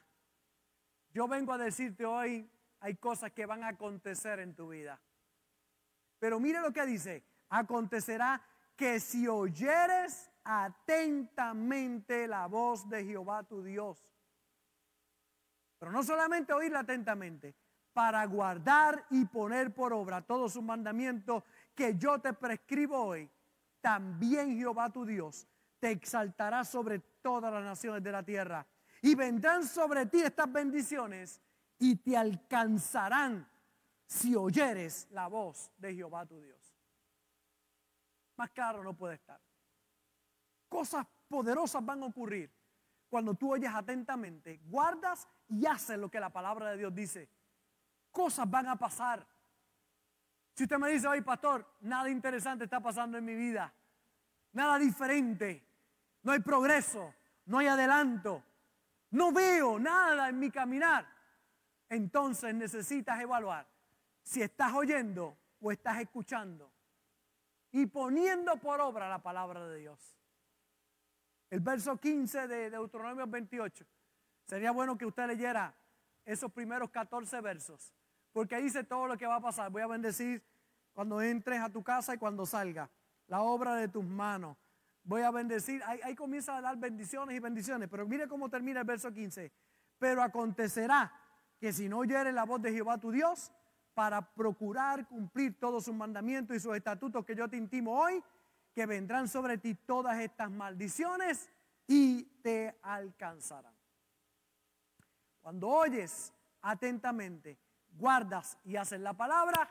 Yo 1.09 1.27
vengo 1.27 1.53
a 1.53 1.57
decirte 1.57 2.05
hoy, 2.05 2.47
hay 2.79 2.95
cosas 2.97 3.31
que 3.31 3.47
van 3.47 3.63
a 3.63 3.69
acontecer 3.69 4.39
en 4.39 4.53
tu 4.53 4.69
vida. 4.69 5.01
Pero 6.19 6.39
mire 6.39 6.61
lo 6.61 6.71
que 6.71 6.85
dice, 6.85 7.36
acontecerá 7.49 8.41
que 8.75 8.99
si 8.99 9.27
oyeres 9.27 10.29
atentamente 10.43 12.27
la 12.27 12.47
voz 12.47 12.87
de 12.89 13.03
Jehová 13.03 13.43
tu 13.43 13.63
Dios, 13.63 14.07
pero 15.79 15.91
no 15.91 16.03
solamente 16.03 16.53
oírla 16.53 16.79
atentamente, 16.79 17.55
para 17.93 18.23
guardar 18.25 19.05
y 19.09 19.25
poner 19.25 19.73
por 19.73 19.91
obra 19.91 20.21
todos 20.21 20.53
sus 20.53 20.63
mandamientos 20.63 21.43
que 21.73 21.95
yo 21.97 22.19
te 22.19 22.31
prescribo 22.33 22.99
hoy, 22.99 23.29
también 23.81 24.55
Jehová 24.55 24.91
tu 24.91 25.05
Dios 25.05 25.47
te 25.79 25.91
exaltará 25.91 26.63
sobre 26.63 26.99
todas 26.99 27.51
las 27.51 27.63
naciones 27.63 28.03
de 28.03 28.11
la 28.11 28.23
tierra. 28.23 28.65
Y 29.01 29.15
vendrán 29.15 29.65
sobre 29.65 30.05
ti 30.05 30.21
estas 30.21 30.51
bendiciones 30.51 31.41
y 31.79 31.95
te 31.95 32.17
alcanzarán 32.17 33.47
si 34.05 34.35
oyeres 34.35 35.07
la 35.11 35.27
voz 35.27 35.71
de 35.77 35.93
Jehová 35.95 36.25
tu 36.25 36.39
Dios. 36.39 36.66
Más 38.37 38.51
claro 38.51 38.83
no 38.83 38.93
puede 38.93 39.15
estar. 39.15 39.39
Cosas 40.69 41.05
poderosas 41.27 41.83
van 41.83 42.03
a 42.03 42.05
ocurrir 42.05 42.51
cuando 43.09 43.33
tú 43.33 43.53
oyes 43.53 43.73
atentamente, 43.73 44.59
guardas 44.65 45.27
y 45.47 45.65
haces 45.65 45.97
lo 45.97 46.09
que 46.09 46.19
la 46.19 46.29
palabra 46.29 46.71
de 46.71 46.77
Dios 46.77 46.93
dice. 46.93 47.29
Cosas 48.11 48.49
van 48.49 48.67
a 48.67 48.75
pasar. 48.75 49.25
Si 50.53 50.63
usted 50.63 50.77
me 50.77 50.89
dice, 50.89 51.07
hoy 51.07 51.21
pastor, 51.21 51.65
nada 51.81 52.09
interesante 52.09 52.65
está 52.65 52.79
pasando 52.79 53.17
en 53.17 53.25
mi 53.25 53.35
vida, 53.35 53.73
nada 54.53 54.79
diferente, 54.79 55.63
no 56.23 56.31
hay 56.31 56.39
progreso, 56.39 57.13
no 57.45 57.59
hay 57.59 57.67
adelanto, 57.67 58.43
no 59.11 59.31
veo 59.31 59.79
nada 59.79 60.29
en 60.29 60.39
mi 60.39 60.49
caminar, 60.49 61.07
entonces 61.89 62.53
necesitas 62.55 63.19
evaluar 63.21 63.67
si 64.23 64.41
estás 64.41 64.73
oyendo 64.73 65.37
o 65.61 65.71
estás 65.71 66.01
escuchando 66.01 66.71
y 67.77 67.85
poniendo 67.85 68.57
por 68.57 68.81
obra 68.81 69.07
la 69.07 69.21
palabra 69.21 69.67
de 69.67 69.77
Dios. 69.77 70.17
El 71.51 71.59
verso 71.59 71.95
15 71.97 72.47
de 72.47 72.71
Deuteronomio 72.71 73.27
28. 73.27 73.85
Sería 74.47 74.71
bueno 74.71 74.97
que 74.97 75.05
usted 75.05 75.27
leyera 75.27 75.75
esos 76.25 76.51
primeros 76.51 76.89
14 76.89 77.39
versos, 77.41 77.93
porque 78.31 78.55
ahí 78.55 78.63
dice 78.63 78.83
todo 78.83 79.05
lo 79.05 79.15
que 79.15 79.27
va 79.27 79.35
a 79.35 79.41
pasar. 79.41 79.69
Voy 79.69 79.83
a 79.83 79.87
bendecir 79.87 80.43
cuando 80.91 81.21
entres 81.21 81.61
a 81.61 81.69
tu 81.69 81.83
casa 81.83 82.15
y 82.15 82.17
cuando 82.17 82.47
salga, 82.47 82.89
la 83.27 83.43
obra 83.43 83.75
de 83.75 83.87
tus 83.87 84.03
manos. 84.03 84.57
Voy 85.03 85.21
a 85.21 85.29
bendecir, 85.29 85.83
ahí, 85.85 85.99
ahí 86.03 86.15
comienza 86.15 86.57
a 86.57 86.61
dar 86.61 86.77
bendiciones 86.77 87.37
y 87.37 87.39
bendiciones, 87.39 87.87
pero 87.89 88.07
mire 88.07 88.27
cómo 88.27 88.49
termina 88.49 88.79
el 88.79 88.87
verso 88.87 89.13
15. 89.13 89.51
Pero 89.99 90.23
acontecerá 90.23 91.13
que 91.59 91.71
si 91.71 91.87
no 91.87 91.99
oyere 91.99 92.31
la 92.31 92.43
voz 92.43 92.59
de 92.59 92.73
Jehová 92.73 92.97
tu 92.97 93.11
Dios, 93.11 93.51
para 93.97 94.21
procurar 94.21 95.07
cumplir 95.07 95.59
todos 95.59 95.85
sus 95.85 95.95
mandamientos 95.95 96.55
y 96.55 96.59
sus 96.59 96.75
estatutos 96.75 97.25
que 97.25 97.33
yo 97.33 97.49
te 97.49 97.57
intimo 97.57 97.99
hoy, 97.99 98.23
que 98.75 98.85
vendrán 98.85 99.27
sobre 99.27 99.57
ti 99.57 99.73
todas 99.73 100.19
estas 100.19 100.51
maldiciones 100.51 101.49
y 101.87 102.25
te 102.43 102.77
alcanzarán. 102.83 103.73
Cuando 105.41 105.67
oyes 105.67 106.31
atentamente, 106.61 107.57
guardas 107.89 108.59
y 108.65 108.75
haces 108.75 108.99
la 108.99 109.13
palabra, 109.13 109.67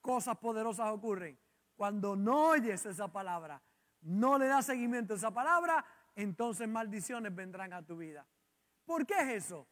cosas 0.00 0.36
poderosas 0.38 0.90
ocurren. 0.90 1.38
Cuando 1.76 2.16
no 2.16 2.48
oyes 2.48 2.84
esa 2.84 3.06
palabra, 3.06 3.62
no 4.00 4.36
le 4.36 4.48
das 4.48 4.66
seguimiento 4.66 5.14
a 5.14 5.16
esa 5.16 5.30
palabra, 5.30 5.84
entonces 6.16 6.66
maldiciones 6.68 7.32
vendrán 7.32 7.72
a 7.72 7.86
tu 7.86 7.98
vida. 7.98 8.26
¿Por 8.84 9.06
qué 9.06 9.14
es 9.20 9.44
eso? 9.44 9.68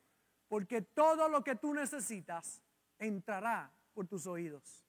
Porque 0.46 0.82
todo 0.82 1.28
lo 1.28 1.42
que 1.42 1.56
tú 1.56 1.74
necesitas 1.74 2.62
entrará 2.96 3.72
por 3.98 4.06
tus 4.06 4.28
oídos. 4.28 4.86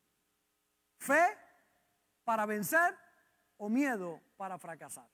Fe 0.99 1.35
para 2.23 2.45
vencer 2.45 2.95
o 3.57 3.67
miedo 3.67 4.21
para 4.37 4.59
fracasar. 4.59 5.09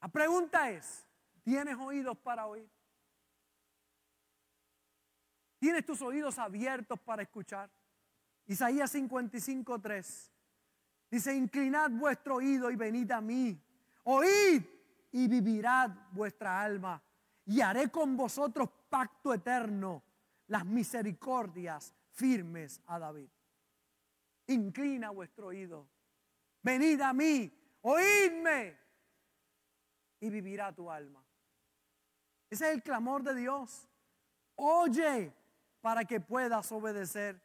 La 0.00 0.08
pregunta 0.08 0.70
es, 0.70 1.04
¿tienes 1.42 1.76
oídos 1.76 2.16
para 2.16 2.46
oír? 2.46 2.66
¿Tienes 5.58 5.84
tus 5.84 6.00
oídos 6.00 6.38
abiertos 6.38 6.98
para 7.00 7.20
escuchar? 7.20 7.70
Isaías 8.46 8.90
55, 8.92 9.78
3. 9.78 10.32
Dice, 11.10 11.36
inclinad 11.36 11.90
vuestro 11.90 12.36
oído 12.36 12.70
y 12.70 12.76
venid 12.76 13.10
a 13.10 13.20
mí. 13.20 13.62
Oíd 14.04 14.62
y 15.12 15.28
vivirá 15.28 16.08
vuestra 16.10 16.62
alma. 16.62 17.02
Y 17.44 17.60
haré 17.60 17.90
con 17.90 18.16
vosotros 18.16 18.70
pacto 18.88 19.34
eterno, 19.34 20.02
las 20.46 20.64
misericordias 20.64 21.94
firmes 22.14 22.80
a 22.86 22.98
David. 22.98 23.28
Inclina 24.46 25.10
vuestro 25.10 25.48
oído. 25.48 25.88
Venid 26.62 27.00
a 27.00 27.12
mí, 27.12 27.52
oídme, 27.82 28.78
y 30.20 30.30
vivirá 30.30 30.72
tu 30.72 30.90
alma. 30.90 31.22
Ese 32.48 32.68
es 32.68 32.74
el 32.74 32.82
clamor 32.82 33.22
de 33.22 33.34
Dios. 33.34 33.88
Oye 34.56 35.34
para 35.80 36.04
que 36.04 36.20
puedas 36.20 36.70
obedecer. 36.72 37.40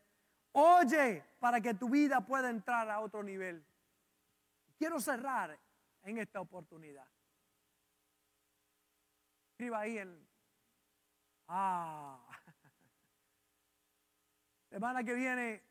Oye 0.51 1.25
para 1.39 1.59
que 1.59 1.73
tu 1.73 1.89
vida 1.89 2.21
pueda 2.21 2.49
entrar 2.49 2.89
a 2.89 2.99
otro 3.01 3.23
nivel. 3.23 3.65
Quiero 4.77 4.99
cerrar 4.99 5.59
en 6.03 6.17
esta 6.19 6.39
oportunidad. 6.39 7.07
Escriba 9.51 9.79
ahí 9.81 9.97
en... 9.97 10.27
Ah. 11.49 12.17
Semana 14.69 15.03
que 15.03 15.13
viene 15.13 15.63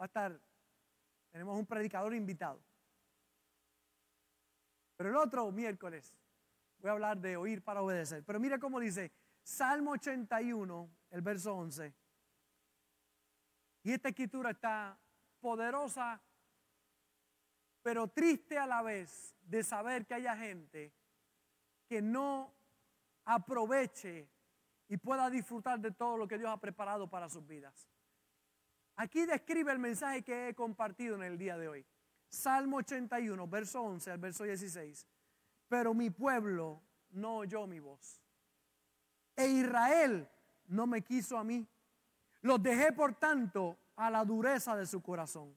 va 0.00 0.04
a 0.04 0.06
estar, 0.06 0.40
tenemos 1.30 1.58
un 1.58 1.66
predicador 1.66 2.14
invitado. 2.14 2.62
Pero 4.96 5.10
el 5.10 5.16
otro 5.16 5.50
miércoles 5.50 6.14
voy 6.78 6.90
a 6.90 6.92
hablar 6.92 7.18
de 7.18 7.36
oír 7.36 7.62
para 7.62 7.82
obedecer. 7.82 8.24
Pero 8.24 8.40
mire 8.40 8.58
cómo 8.58 8.78
dice 8.80 9.12
Salmo 9.42 9.92
81, 9.92 10.90
el 11.10 11.22
verso 11.22 11.54
11. 11.54 11.94
Y 13.82 13.92
esta 13.92 14.08
escritura 14.08 14.50
está 14.50 14.98
poderosa, 15.40 16.20
pero 17.82 18.08
triste 18.08 18.58
a 18.58 18.66
la 18.66 18.82
vez 18.82 19.36
de 19.42 19.62
saber 19.62 20.06
que 20.06 20.14
haya 20.14 20.36
gente 20.36 20.92
que 21.88 22.02
no 22.02 22.52
aproveche 23.24 24.28
y 24.88 24.96
pueda 24.96 25.30
disfrutar 25.30 25.78
de 25.80 25.92
todo 25.92 26.16
lo 26.16 26.26
que 26.26 26.38
Dios 26.38 26.50
ha 26.50 26.60
preparado 26.60 27.08
para 27.08 27.28
sus 27.28 27.46
vidas. 27.46 27.88
Aquí 28.96 29.26
describe 29.26 29.72
el 29.72 29.78
mensaje 29.78 30.22
que 30.22 30.48
he 30.48 30.54
compartido 30.54 31.16
en 31.16 31.22
el 31.22 31.36
día 31.38 31.58
de 31.58 31.68
hoy. 31.68 31.86
Salmo 32.28 32.78
81, 32.78 33.46
verso 33.46 33.82
11 33.82 34.10
al 34.10 34.18
verso 34.18 34.44
16. 34.44 35.06
Pero 35.68 35.94
mi 35.94 36.10
pueblo 36.10 36.82
no 37.10 37.36
oyó 37.36 37.66
mi 37.66 37.78
voz. 37.78 38.22
E 39.36 39.46
Israel 39.48 40.28
no 40.68 40.86
me 40.86 41.02
quiso 41.02 41.36
a 41.36 41.44
mí. 41.44 41.66
Los 42.40 42.62
dejé, 42.62 42.92
por 42.92 43.14
tanto, 43.14 43.76
a 43.96 44.10
la 44.10 44.24
dureza 44.24 44.74
de 44.76 44.86
su 44.86 45.02
corazón. 45.02 45.54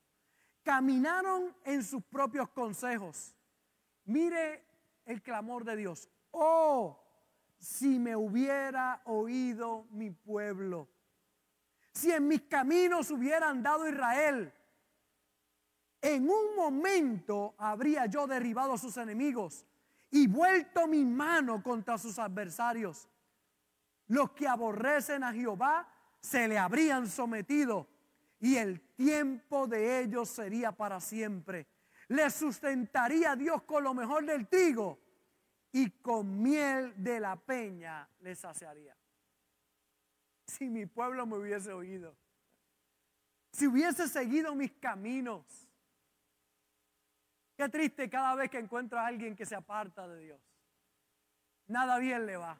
Caminaron 0.63 1.55
en 1.63 1.83
sus 1.83 2.03
propios 2.03 2.49
consejos. 2.49 3.35
Mire 4.05 4.65
el 5.05 5.21
clamor 5.21 5.63
de 5.63 5.77
Dios. 5.77 6.09
Oh, 6.31 7.01
si 7.57 7.99
me 7.99 8.15
hubiera 8.15 9.01
oído 9.05 9.85
mi 9.91 10.09
pueblo. 10.11 10.89
Si 11.93 12.11
en 12.11 12.27
mis 12.27 12.41
caminos 12.41 13.11
hubiera 13.11 13.49
andado 13.49 13.87
Israel, 13.87 14.53
en 16.01 16.29
un 16.29 16.55
momento 16.55 17.55
habría 17.57 18.05
yo 18.05 18.25
derribado 18.27 18.73
a 18.73 18.77
sus 18.77 18.95
enemigos 18.97 19.65
y 20.11 20.27
vuelto 20.27 20.87
mi 20.87 21.03
mano 21.05 21.61
contra 21.61 21.97
sus 21.97 22.17
adversarios. 22.19 23.07
Los 24.07 24.31
que 24.31 24.47
aborrecen 24.47 25.23
a 25.23 25.33
Jehová 25.33 25.87
se 26.19 26.47
le 26.47 26.57
habrían 26.57 27.07
sometido 27.07 27.87
y 28.39 28.55
el 28.55 28.81
tiempo 28.95 29.67
de 29.67 29.99
ellos 30.01 30.29
sería 30.29 30.71
para 30.71 30.99
siempre. 30.99 31.67
Les 32.07 32.33
sustentaría 32.33 33.35
Dios 33.35 33.63
con 33.63 33.83
lo 33.83 33.93
mejor 33.93 34.25
del 34.25 34.47
trigo 34.47 34.99
y 35.71 35.91
con 36.01 36.41
miel 36.41 36.93
de 36.97 37.19
la 37.19 37.35
peña 37.35 38.09
les 38.21 38.39
saciaría. 38.39 38.95
Si 40.49 40.67
mi 40.67 40.85
pueblo 40.87 41.25
me 41.27 41.37
hubiese 41.37 41.71
oído, 41.71 42.15
si 43.51 43.67
hubiese 43.67 44.07
seguido 44.07 44.55
mis 44.55 44.71
caminos. 44.73 45.45
Qué 47.55 47.67
triste 47.69 48.09
cada 48.09 48.35
vez 48.35 48.49
que 48.49 48.57
encuentro 48.57 48.97
a 48.97 49.05
alguien 49.05 49.35
que 49.35 49.45
se 49.45 49.55
aparta 49.55 50.07
de 50.07 50.23
Dios. 50.23 50.41
Nada 51.67 51.99
bien 51.99 52.25
le 52.25 52.37
va. 52.37 52.59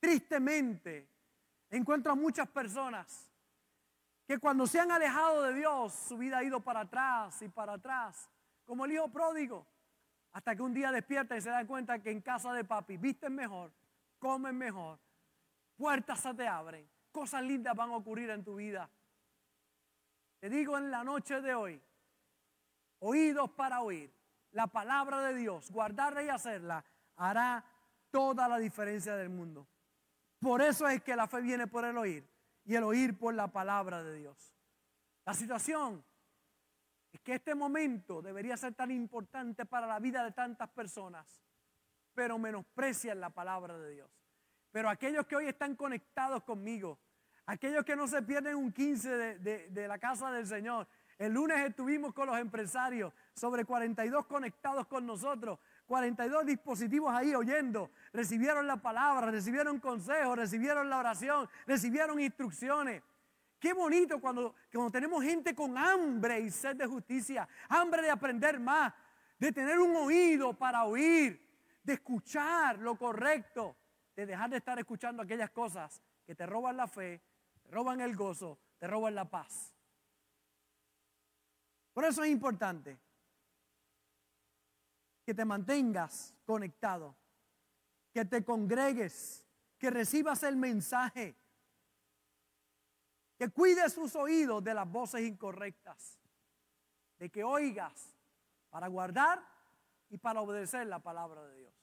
Tristemente, 0.00 1.08
encuentro 1.70 2.12
a 2.12 2.14
muchas 2.14 2.48
personas 2.48 3.30
que 4.26 4.38
cuando 4.38 4.66
se 4.66 4.80
han 4.80 4.90
alejado 4.90 5.42
de 5.42 5.54
Dios, 5.54 5.92
su 5.92 6.18
vida 6.18 6.38
ha 6.38 6.44
ido 6.44 6.60
para 6.60 6.80
atrás 6.80 7.40
y 7.42 7.48
para 7.48 7.74
atrás, 7.74 8.28
como 8.64 8.84
el 8.84 8.92
hijo 8.92 9.08
pródigo. 9.08 9.66
Hasta 10.32 10.54
que 10.54 10.62
un 10.62 10.74
día 10.74 10.92
despierta 10.92 11.36
y 11.36 11.40
se 11.40 11.50
da 11.50 11.66
cuenta 11.66 12.00
que 12.00 12.10
en 12.10 12.20
casa 12.20 12.52
de 12.52 12.64
papi 12.64 12.96
visten 12.96 13.34
mejor, 13.34 13.72
comen 14.18 14.56
mejor, 14.56 14.98
puertas 15.80 16.20
se 16.20 16.34
te 16.34 16.46
abren, 16.46 16.86
cosas 17.10 17.42
lindas 17.42 17.74
van 17.74 17.88
a 17.88 17.96
ocurrir 17.96 18.28
en 18.28 18.44
tu 18.44 18.56
vida. 18.56 18.90
Te 20.38 20.50
digo 20.50 20.76
en 20.76 20.90
la 20.90 21.02
noche 21.02 21.40
de 21.40 21.54
hoy, 21.54 21.82
oídos 22.98 23.50
para 23.52 23.80
oír, 23.80 24.14
la 24.50 24.66
palabra 24.66 25.22
de 25.22 25.34
Dios, 25.34 25.70
guardarla 25.70 26.22
y 26.22 26.28
hacerla, 26.28 26.84
hará 27.16 27.64
toda 28.10 28.46
la 28.46 28.58
diferencia 28.58 29.16
del 29.16 29.30
mundo. 29.30 29.66
Por 30.38 30.60
eso 30.60 30.86
es 30.86 31.02
que 31.02 31.16
la 31.16 31.26
fe 31.26 31.40
viene 31.40 31.66
por 31.66 31.86
el 31.86 31.96
oír 31.96 32.30
y 32.66 32.74
el 32.74 32.84
oír 32.84 33.18
por 33.18 33.32
la 33.32 33.48
palabra 33.48 34.02
de 34.02 34.16
Dios. 34.16 34.54
La 35.24 35.32
situación 35.32 36.04
es 37.10 37.20
que 37.22 37.36
este 37.36 37.54
momento 37.54 38.20
debería 38.20 38.58
ser 38.58 38.74
tan 38.74 38.90
importante 38.90 39.64
para 39.64 39.86
la 39.86 39.98
vida 39.98 40.24
de 40.24 40.32
tantas 40.32 40.68
personas, 40.68 41.42
pero 42.12 42.38
menosprecian 42.38 43.18
la 43.18 43.30
palabra 43.30 43.78
de 43.78 43.92
Dios. 43.92 44.19
Pero 44.72 44.88
aquellos 44.88 45.26
que 45.26 45.36
hoy 45.36 45.46
están 45.46 45.74
conectados 45.74 46.42
conmigo, 46.44 46.98
aquellos 47.46 47.84
que 47.84 47.96
no 47.96 48.06
se 48.06 48.22
pierden 48.22 48.56
un 48.56 48.72
15 48.72 49.38
de, 49.38 49.88
la 49.88 49.98
casa 49.98 50.30
del 50.30 50.46
Señor, 50.46 50.86
el 51.18 51.32
lunes 51.32 51.58
estuvimos 51.58 52.14
con 52.14 52.28
los 52.28 52.38
empresarios, 52.38 53.12
sobre 53.34 53.64
42 53.64 54.26
conectados 54.26 54.86
con 54.86 55.04
nosotros, 55.04 55.58
42 55.86 56.46
dispositivos 56.46 57.12
ahí 57.12 57.34
oyendo, 57.34 57.90
recibieron 58.12 58.66
la 58.66 58.76
palabra, 58.76 59.30
recibieron 59.30 59.80
consejos, 59.80 60.36
recibieron 60.36 60.88
la 60.88 60.98
oración, 60.98 61.48
recibieron 61.66 62.20
instrucciones. 62.20 63.02
Qué 63.58 63.74
bonito 63.74 64.20
cuando, 64.20 64.54
cuando 64.72 64.90
tenemos 64.90 65.22
gente 65.22 65.54
con 65.54 65.76
hambre 65.76 66.40
y 66.40 66.50
sed 66.50 66.76
de 66.76 66.86
justicia, 66.86 67.46
hambre 67.68 68.02
de 68.02 68.10
aprender 68.10 68.58
más, 68.58 68.94
de 69.38 69.52
tener 69.52 69.78
un 69.78 69.94
oído 69.96 70.54
para 70.54 70.84
oír, 70.84 71.46
de 71.82 71.94
escuchar 71.94 72.78
lo 72.78 72.94
correcto, 72.96 73.76
de 74.16 74.26
dejar 74.26 74.50
de 74.50 74.56
estar 74.56 74.78
escuchando 74.78 75.22
aquellas 75.22 75.50
cosas 75.50 76.02
que 76.26 76.34
te 76.34 76.46
roban 76.46 76.76
la 76.76 76.86
fe, 76.86 77.22
te 77.62 77.70
roban 77.70 78.00
el 78.00 78.16
gozo, 78.16 78.58
te 78.78 78.86
roban 78.86 79.14
la 79.14 79.28
paz. 79.28 79.74
Por 81.92 82.04
eso 82.04 82.22
es 82.22 82.30
importante 82.30 82.98
que 85.24 85.34
te 85.34 85.44
mantengas 85.44 86.34
conectado, 86.44 87.16
que 88.12 88.24
te 88.24 88.44
congregues, 88.44 89.44
que 89.78 89.90
recibas 89.90 90.42
el 90.42 90.56
mensaje 90.56 91.36
que 93.40 93.48
cuides 93.48 93.94
sus 93.94 94.14
oídos 94.16 94.62
de 94.62 94.74
las 94.74 94.86
voces 94.86 95.22
incorrectas, 95.22 96.18
de 97.18 97.30
que 97.30 97.42
oigas 97.42 98.14
para 98.68 98.86
guardar 98.86 99.42
y 100.10 100.18
para 100.18 100.42
obedecer 100.42 100.86
la 100.86 100.98
palabra 100.98 101.46
de 101.46 101.56
Dios. 101.56 101.79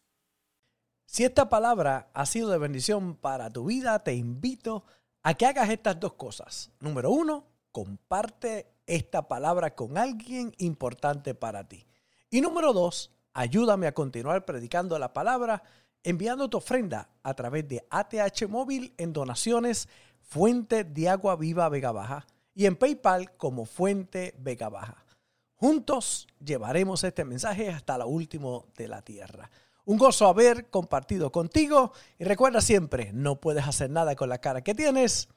Si 1.07 1.23
esta 1.23 1.47
palabra 1.47 2.09
ha 2.13 2.25
sido 2.25 2.49
de 2.49 2.57
bendición 2.57 3.15
para 3.15 3.49
tu 3.49 3.65
vida, 3.65 4.03
te 4.03 4.13
invito 4.13 4.83
a 5.23 5.35
que 5.35 5.45
hagas 5.45 5.69
estas 5.69 5.97
dos 5.99 6.13
cosas. 6.13 6.69
Número 6.81 7.09
uno, 7.09 7.47
comparte 7.71 8.73
esta 8.85 9.27
palabra 9.29 9.73
con 9.73 9.97
alguien 9.97 10.53
importante 10.57 11.33
para 11.33 11.65
ti. 11.65 11.87
Y 12.29 12.41
número 12.41 12.73
dos, 12.73 13.11
ayúdame 13.33 13.87
a 13.87 13.93
continuar 13.93 14.43
predicando 14.43 14.99
la 14.99 15.13
palabra 15.13 15.63
enviando 16.03 16.49
tu 16.49 16.57
ofrenda 16.57 17.09
a 17.23 17.33
través 17.33 17.67
de 17.69 17.87
ATH 17.89 18.47
Móvil 18.49 18.93
en 18.97 19.13
donaciones 19.13 19.87
Fuente 20.21 20.83
de 20.83 21.07
Agua 21.07 21.37
Viva 21.37 21.69
Vega 21.69 21.93
Baja 21.93 22.27
y 22.53 22.65
en 22.65 22.75
PayPal 22.75 23.37
como 23.37 23.65
Fuente 23.65 24.35
Vega 24.39 24.67
Baja. 24.67 25.05
Juntos 25.55 26.27
llevaremos 26.43 27.05
este 27.05 27.23
mensaje 27.23 27.69
hasta 27.69 27.97
lo 27.97 28.07
último 28.07 28.65
de 28.75 28.89
la 28.89 29.01
tierra. 29.01 29.49
Un 29.87 29.97
gozo 29.97 30.27
haber 30.27 30.69
compartido 30.69 31.31
contigo 31.31 31.93
y 32.19 32.25
recuerda 32.25 32.59
siempre, 32.59 33.11
no 33.13 33.39
puedes 33.39 33.65
hacer 33.65 33.89
nada 33.89 34.17
con 34.17 34.27
la 34.27 34.39
cara 34.39 34.61
que 34.61 34.75
tienes, 34.75 35.29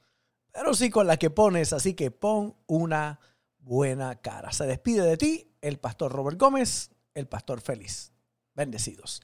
pero 0.50 0.74
sí 0.74 0.90
con 0.90 1.06
la 1.06 1.18
que 1.18 1.30
pones, 1.30 1.72
así 1.72 1.94
que 1.94 2.10
pon 2.10 2.56
una 2.66 3.20
buena 3.60 4.16
cara. 4.16 4.50
Se 4.50 4.66
despide 4.66 5.02
de 5.02 5.16
ti 5.16 5.52
el 5.60 5.78
pastor 5.78 6.10
Robert 6.10 6.36
Gómez, 6.36 6.90
el 7.14 7.28
pastor 7.28 7.60
feliz. 7.60 8.12
Bendecidos. 8.52 9.20